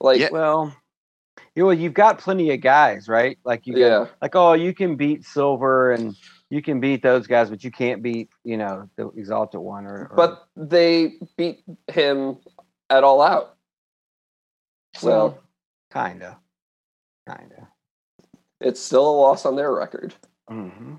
[0.00, 0.28] like, Yeah.
[0.32, 0.74] Well,
[1.54, 3.38] you well, you've got plenty of guys, right?
[3.44, 6.16] Like you, yeah, can, like oh, you can beat Silver and
[6.48, 10.08] you can beat those guys, but you can't beat you know the Exalted one or.
[10.10, 12.38] or but they beat him
[12.88, 13.56] at all out.
[14.96, 15.38] So well,
[15.92, 16.38] kinda,
[17.38, 17.68] kinda.
[18.60, 20.14] it's still a loss on their record.
[20.48, 20.94] hmm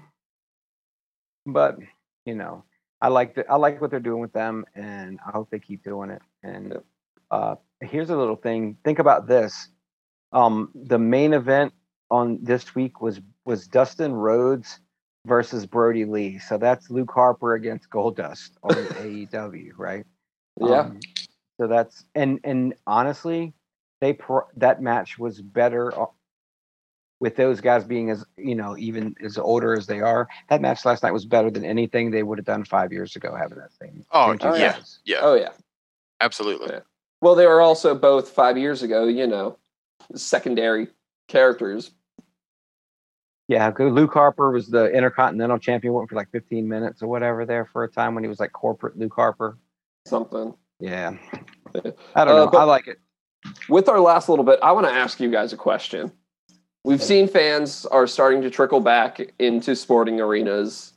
[1.46, 1.78] But
[2.26, 2.64] you know,
[3.02, 5.84] I like the, I like what they're doing with them, and I hope they keep
[5.84, 6.22] doing it.
[6.44, 6.86] And Yep.
[7.32, 8.78] uh, here's a little thing.
[8.84, 9.70] Think about this.
[10.34, 11.74] Um, the main event
[12.10, 14.80] on this week was was Dustin Rhodes
[15.26, 16.40] versus Brodie Lee.
[16.40, 20.06] So that's Luke Harper against Goldust on AEW, right?
[20.60, 20.82] Yeah.
[20.82, 21.00] Um,
[21.60, 23.54] so that's and and honestly,
[24.00, 25.92] they pro- that match was better
[27.22, 30.28] with those guys being as you know even as older as they are.
[30.50, 33.34] That match last night was better than anything they would have done five years ago.
[33.36, 34.04] Having that thing.
[34.12, 34.76] Oh, same two Oh, yeah.
[35.06, 35.52] yeah, Oh yeah.
[36.20, 36.68] absolutely.
[36.74, 36.80] Yeah.
[37.22, 39.06] Well, they were also both five years ago.
[39.06, 39.58] You know,
[40.16, 40.88] secondary
[41.30, 41.92] characters.
[43.48, 45.94] Yeah, Luke Harper was the Intercontinental Champion.
[45.94, 48.52] Went for like 15 minutes or whatever there for a time when he was like
[48.54, 49.58] corporate Luke Harper.
[50.08, 50.56] Something.
[50.80, 51.18] Yeah,
[51.76, 51.92] Yeah.
[52.16, 52.58] I don't Uh, know.
[52.58, 52.98] I like it.
[53.70, 56.12] With our last little bit, I want to ask you guys a question.
[56.84, 60.94] We've seen fans are starting to trickle back into sporting arenas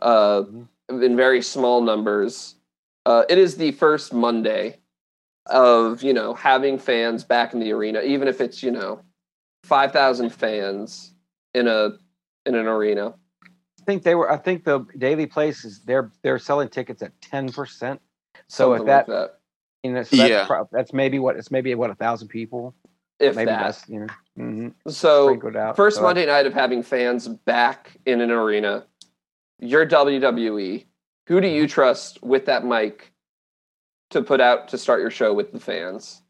[0.00, 0.44] uh,
[0.88, 2.54] in very small numbers.
[3.04, 4.78] Uh, it is the first Monday
[5.46, 9.00] of you know having fans back in the arena, even if it's you know
[9.64, 11.12] five thousand fans
[11.52, 11.90] in a
[12.46, 13.14] in an arena.
[13.42, 14.30] I think they were.
[14.30, 18.00] I think the Daily Place is they're they're selling tickets at 10 percent.
[18.46, 19.40] So if that, like that,
[19.82, 20.46] you know, so that's, Yeah.
[20.46, 22.74] prob- that's maybe what it's maybe what a thousand people,
[23.20, 23.62] if maybe that.
[23.62, 24.06] less, you know,
[24.36, 25.76] hmm So out.
[25.76, 28.84] First So Monday night of having fans back in an arena.
[29.60, 30.84] You're WWE.
[31.28, 31.56] Who do Mm-hmm.
[31.56, 33.12] you trust with that mic
[34.10, 36.20] to put out to start your show with the fans?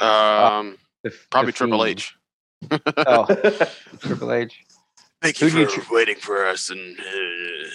[0.00, 1.98] Um, the f- probably the Triple Fiend.
[1.98, 2.14] H.
[3.06, 3.26] Oh,
[4.00, 4.64] Triple H.
[5.20, 6.70] Thank Who do you tr- waiting for us.
[6.70, 7.02] And uh,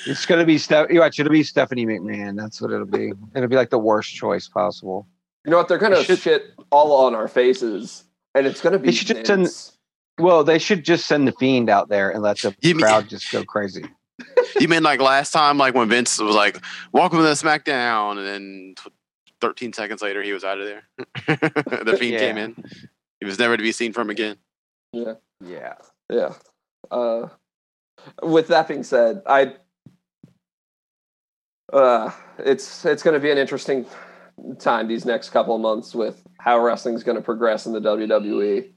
[0.07, 0.89] It's gonna be Steph.
[0.89, 2.35] You watch, it'll be Stephanie McMahon.
[2.35, 3.13] That's what it'll be.
[3.35, 5.07] It'll be like the worst choice possible.
[5.47, 5.69] You know what?
[5.69, 8.03] They're gonna They should- shit all on our faces,
[8.35, 8.87] and it's gonna be.
[8.87, 9.71] They should just send-
[10.19, 13.07] Well, they should just send the fiend out there and let the You mean- crowd
[13.07, 13.85] just go crazy.
[14.59, 16.57] you mean like last time, like when Vince was like,
[16.91, 18.91] "Welcome to the SmackDown," and then t-
[19.39, 20.83] 13 seconds later he was out of there.
[21.27, 22.19] the Fiend Yeah.
[22.19, 22.63] came in.
[23.21, 24.35] He was never to be seen from again.
[24.91, 25.75] Yeah, Yeah.
[26.11, 26.33] yeah.
[26.91, 27.29] Uh,
[28.21, 29.55] with that being said, I.
[31.71, 33.85] Uh, it's it's going to be an interesting
[34.59, 37.79] time these next couple of months with how wrestling's going to progress in the.
[37.81, 38.71] WWE.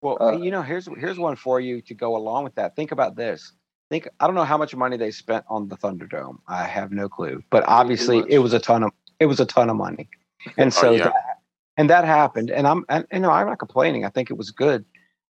[0.00, 2.76] Well, Uh, you know, here's here's one for you to go along with that.
[2.76, 3.52] Think about this.
[3.90, 6.38] Think I don't know how much money they spent on the Thunderdome.
[6.46, 9.70] I have no clue, but obviously it was a ton of it was a ton
[9.70, 10.08] of money,
[10.56, 11.04] and so Oh, yeah.
[11.04, 11.14] that,
[11.76, 12.50] and that happened.
[12.50, 14.04] And I'm and you know I'm not complaining.
[14.04, 14.84] I think it was good.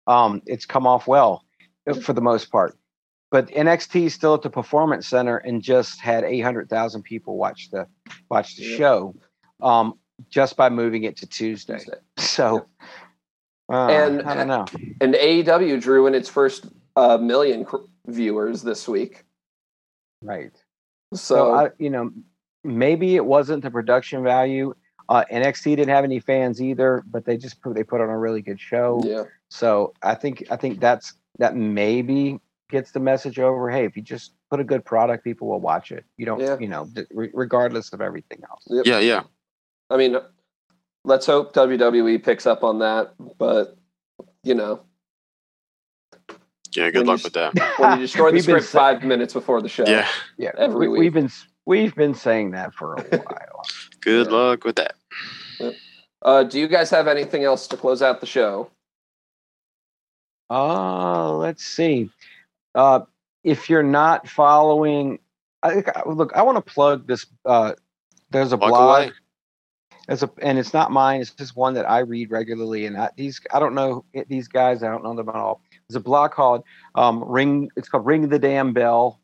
[0.07, 1.43] Um, it's come off well
[2.03, 2.77] for the most part.
[3.31, 7.37] But NXT is still at the Performance Center and just had eight hundred thousand people
[7.37, 7.87] watch the
[8.29, 8.77] watch the Yeah.
[8.77, 9.15] show,
[9.61, 9.93] um,
[10.29, 11.77] just by moving it to Tuesday.
[11.77, 11.97] Tuesday.
[12.17, 12.65] So,
[13.71, 14.65] uh, And- I don't know.
[15.01, 16.65] And AEW drew in its first
[16.95, 17.77] uh, million cr-
[18.07, 19.23] viewers this week.
[20.21, 20.51] Right.
[21.13, 22.11] So, So, I, you know,
[22.63, 24.73] maybe it wasn't the production value.
[25.07, 28.17] Uh, NXT didn't have any fans either, but they just put, they put on a
[28.17, 29.01] really good show.
[29.05, 33.69] yeah, So I think I think that's that maybe gets the message over.
[33.69, 36.05] Hey, if you just put a good product, people will watch it.
[36.17, 36.57] You don't, Yeah.
[36.59, 38.63] you know, re- regardless of everything else.
[38.67, 38.85] Yep.
[38.85, 39.23] Yeah, yeah.
[39.89, 40.17] I mean,
[41.03, 43.13] let's hope WWE picks up on that.
[43.37, 43.75] But
[44.43, 44.81] you know,
[46.75, 47.53] Yeah, good you luck s- with that.
[47.79, 50.07] when you destroy the script sa- five minutes before the show, Yeah,
[50.37, 50.99] Yeah, every we, week.
[50.99, 51.29] we've been
[51.65, 53.65] we've been saying that for a while.
[54.01, 54.33] good Yeah.
[54.33, 54.95] luck with that.
[56.21, 58.69] Uh, do you guys have anything else to close out the show?
[60.49, 62.09] Uh, let's see.
[62.75, 63.01] Uh,
[63.43, 65.19] if you're not following,
[65.63, 66.33] I look.
[66.33, 67.25] I want to plug this.
[67.45, 67.73] Uh,
[68.29, 69.03] there's a Walk blog.
[69.03, 69.11] away.
[70.07, 71.21] There's a, and it's not mine.
[71.21, 72.87] It's just one that I read regularly.
[72.87, 74.81] And I, these, I don't know these guys.
[74.81, 75.61] I don't know them at all.
[75.87, 76.63] There's a blog called
[76.95, 79.19] um, "Ring." It's called "Ring the Damn Bell,"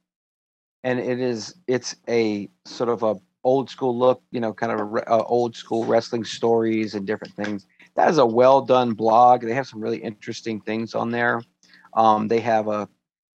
[0.83, 1.55] and it is.
[1.67, 4.21] It's a sort of a old school look.
[4.31, 7.65] You know, kind of a, re- uh, old school wrestling stories and different things.
[7.95, 9.41] That is a well done blog.
[9.41, 11.41] They have some really interesting things on there.
[11.93, 12.87] Um, they have a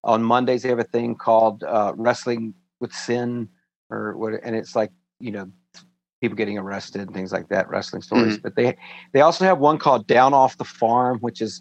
[0.07, 3.49] on Mondays they have a thing called uh, Wrestling with Sin,
[3.91, 4.91] or what, and it's like
[5.21, 5.51] you know
[6.23, 8.39] people getting arrested and things like that, wrestling stories.
[8.39, 8.77] But they
[9.13, 11.61] they also have one called Down Off the Farm, which is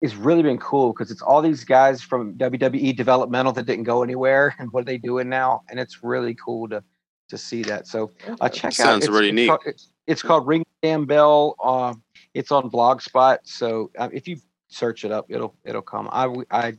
[0.00, 4.02] is really been cool because it's all these guys from WWE developmental that didn't go
[4.02, 6.82] anywhere and what are they doing now, and it's really cool to
[7.30, 7.86] to see that.
[7.86, 8.10] So
[8.40, 8.72] uh, check out.
[8.74, 9.46] Sounds really it's neat.
[9.48, 11.54] called- It's, it's called Ring Damn Bell.
[11.62, 11.94] Uh,
[12.34, 13.38] it's on Blogspot.
[13.44, 16.08] So uh, if you search it up, it'll it'll come.
[16.10, 16.74] I I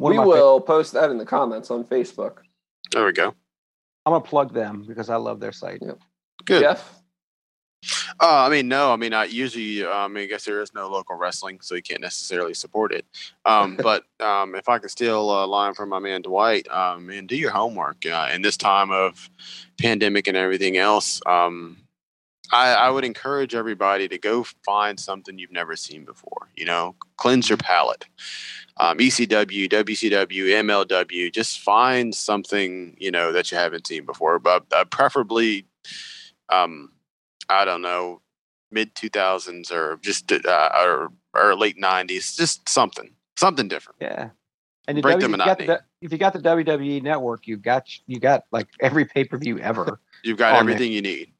[0.00, 2.38] one we of my fa- will post that in the comments on Facebook.
[2.90, 3.34] There we go.
[4.06, 5.82] I'm gonna plug them because I love their site.
[6.46, 6.62] Good.
[6.62, 7.00] Jeff,
[8.18, 8.92] Uh, I mean, no.
[8.92, 11.74] I mean, I usually, uh, I mean, I guess there is no local wrestling, so
[11.74, 13.04] you can't necessarily support it.
[13.44, 17.26] Um, but um, if I could steal a line from my man Dwight, um, man,
[17.26, 18.04] do your homework.
[18.06, 19.28] Uh, in this time of
[19.78, 21.76] pandemic and everything else, um,
[22.52, 26.48] I, I would encourage everybody to go find something you've never seen before.
[26.56, 28.06] You know, cleanse your palate.
[28.78, 34.64] Um, ECW, WCW, MLW, just find something you know that you haven't seen before, but
[34.72, 35.66] uh, preferably.
[36.48, 36.90] Um,
[37.48, 38.20] I don't know,
[38.70, 43.98] mid two thousands or just uh, or or late nineties, just something, something different.
[44.00, 44.30] Yeah.
[44.88, 45.86] And the Break the W- if you got the- monotony.
[46.00, 49.58] if you got the WWE network, you got you got like every pay per view
[49.58, 50.00] ever.
[50.24, 50.74] You've got On there.
[50.74, 51.32] everything you need.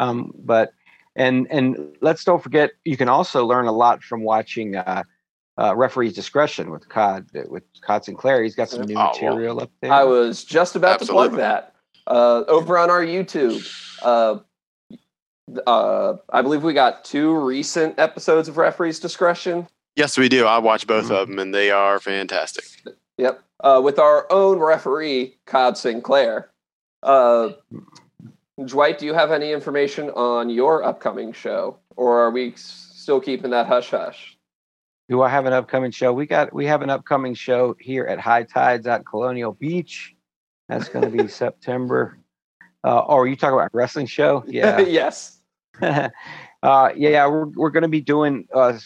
[0.00, 0.72] Um, but
[1.14, 5.02] and and let's don't forget, you can also learn a lot from watching uh,
[5.58, 8.42] uh, referee's discretion with Cod with Cod Sinclair.
[8.42, 9.12] He's got some new Oh, well.
[9.12, 9.92] material up there.
[9.92, 11.74] I was just about to plug that.
[12.06, 13.60] Uh, over on our YouTube,
[14.02, 14.38] uh,
[15.66, 19.68] uh, I believe we got two recent episodes of Referee's Discretion.
[19.96, 20.46] Yes, we do.
[20.46, 21.22] I watch both Mhm.
[21.22, 22.64] of them, and they are fantastic.
[23.18, 23.42] Yep.
[23.62, 26.50] Uh, with our own referee, Cod Sinclair.
[28.66, 33.50] Dwight, do you have any information on your upcoming show, or are we still keeping
[33.50, 34.36] that hush hush?
[35.08, 36.12] Do I have an upcoming show?
[36.12, 40.14] We got we have an upcoming show here at High Tides at Colonial Beach.
[40.68, 42.18] That's going to be September.
[42.84, 44.44] Uh, oh, are you talking about a wrestling show?
[44.48, 44.80] Yeah.
[44.80, 45.40] yes.
[45.82, 48.78] uh, yeah, we're we're going to be doing uh,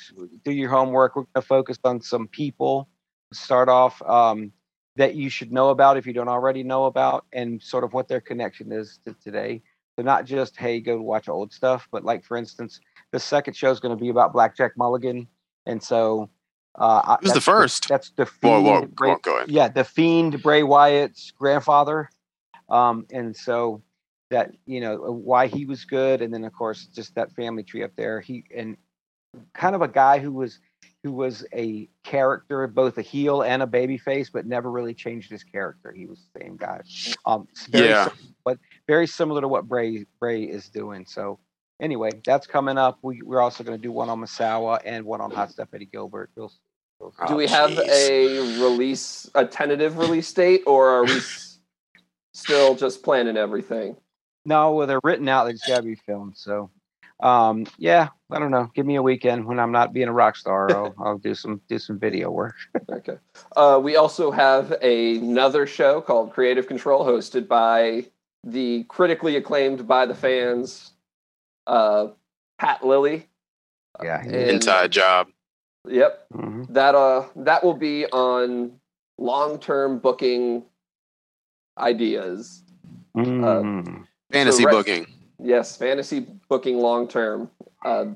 [0.44, 1.16] do your homework.
[1.16, 2.88] We're going to focus on some people.
[3.32, 4.52] Start off um,
[4.96, 8.08] that you should know about if you don't already know about, and sort of what
[8.08, 9.62] their connection is to today.
[9.96, 12.80] So not just hey, go watch old stuff, but like for instance,
[13.12, 15.28] the second show is going to be about Blackjack Mulligan,
[15.66, 16.30] and so
[16.76, 17.88] uh, Who's the first?
[17.88, 18.64] That's the fiend.
[18.64, 19.50] whoa, Bray- go, go ahead.
[19.50, 22.10] yeah, the fiend Bray Wyatt's grandfather,
[22.68, 23.82] um, and so
[24.30, 27.84] that you know why he was good, and then of course just that family tree
[27.84, 28.20] up there.
[28.20, 28.76] He and
[29.52, 30.58] kind of a guy who was
[31.04, 35.30] who was a character, both a heel and a baby face, but never really changed
[35.30, 35.92] his character.
[35.92, 36.80] He was the same guy.
[37.26, 38.06] Um, very Yeah.
[38.08, 41.04] sim- but very similar to what Bray Bray is doing.
[41.06, 41.38] So
[41.78, 42.98] anyway, that's coming up.
[43.02, 45.84] We, we're also going to do one on Masawa and one on Hot Stuff Eddie
[45.84, 46.30] Gilbert.
[46.36, 46.50] We'll,
[46.98, 48.08] we'll- Do Oh, we have jeez.
[48.08, 51.20] a release, a tentative release date, or are we
[52.32, 53.94] still just planning everything?
[54.46, 55.44] No, well, they're written out.
[55.44, 56.34] They just got to be filmed.
[56.36, 56.70] So,
[57.20, 58.70] um, yeah, I don't know.
[58.74, 60.70] Give me a weekend when I'm not being a rock star.
[60.76, 62.54] I'll, I'll do some do some video work.
[62.90, 63.18] Okay.
[63.56, 68.06] Uh, we also have another show called Creative Control, hosted by
[68.44, 70.92] the critically acclaimed by the fans,
[71.66, 72.08] uh,
[72.58, 73.26] Pat Lilly.
[74.02, 74.20] Yeah.
[74.22, 75.28] And- Inside job.
[75.88, 76.26] Yep.
[76.34, 76.72] Mhm.
[76.72, 78.72] That uh, that will be on
[79.18, 80.64] long-term booking
[81.78, 82.62] ideas.
[83.16, 84.04] Mhm.
[84.32, 85.06] Fantasy right- booking.
[85.42, 87.50] Yes, fantasy booking long term.
[87.84, 88.06] Uh,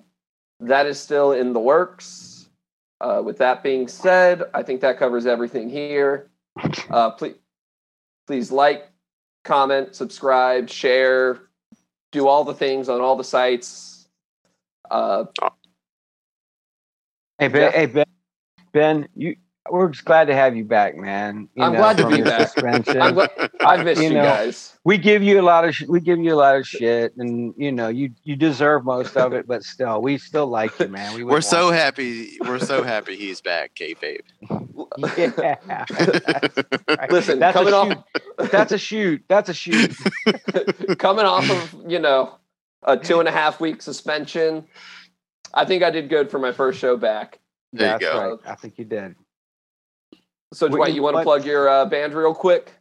[0.60, 2.48] that is still in the works.
[3.00, 6.30] Uh, with that being said, I think that covers everything here.
[6.90, 7.36] Uh, please,
[8.26, 8.90] please like,
[9.44, 11.42] comment, subscribe, share,
[12.10, 14.08] do all the things on all the sites.
[14.90, 15.26] Uh,
[17.38, 17.70] hey Ben, Yeah.
[17.70, 18.06] hey Ben,
[18.72, 19.36] Ben, you.
[19.70, 21.48] We're just glad to have you back, man.
[21.54, 22.54] You I'm know, glad to be back.
[22.54, 24.78] glad- I've missed You you, know, guys.
[24.84, 27.54] we give you a lot of sh- we give you a lot of shit, and
[27.56, 31.14] you know you you deserve most of it, but still, we still like you, man.
[31.14, 32.36] We We're so happy.
[32.40, 34.20] We're so happy he's back, kayfabe.
[35.18, 35.84] yeah.
[37.10, 38.50] Listen, that's coming a off shoot.
[38.50, 39.22] That's a shoot.
[39.28, 39.96] That's a shoot.
[40.98, 42.34] coming off of you know
[42.82, 44.64] a two and a half week suspension.
[45.54, 47.38] I think I did good for my first show back.
[47.72, 48.30] There you That's go.
[48.30, 48.38] right.
[48.52, 49.14] I think you did.
[50.52, 52.72] So, Well, Dwight, you you want to plug your uh, band real quick?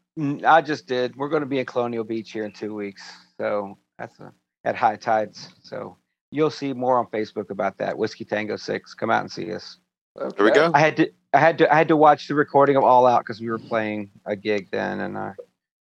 [0.45, 1.15] I just did.
[1.15, 3.03] We're going to be at Colonial Beach here in two weeks,
[3.37, 4.31] so that's a,
[4.63, 5.49] at high tides.
[5.61, 5.97] So
[6.31, 7.97] you'll see more on Facebook about that.
[7.97, 8.93] Whiskey Tango Six.
[8.93, 9.77] Come out and see us.
[10.19, 10.35] Okay.
[10.37, 10.71] There we go.
[10.73, 11.11] I had to.
[11.33, 11.71] I had to.
[11.71, 14.69] I had to watch the recording of All Out because we were playing a gig
[14.71, 15.33] then, and uh,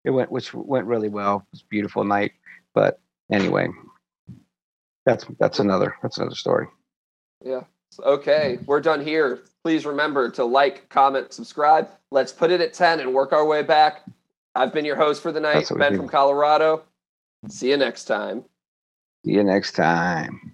[0.04, 1.36] it went, which went really well.
[1.36, 2.32] It was a beautiful night.
[2.74, 2.98] But
[3.30, 3.68] anyway,
[5.04, 6.66] that's that's another that's another story.
[7.44, 7.62] Yeah.
[8.02, 9.44] Okay, we're done here.
[9.64, 11.88] Please remember to like, comment, subscribe.
[12.10, 14.02] Let's put it at 10 and work our way back.
[14.54, 16.82] I've been your host for the night, Ben from Colorado.
[17.48, 18.44] See you next time.
[19.24, 20.53] See you next time.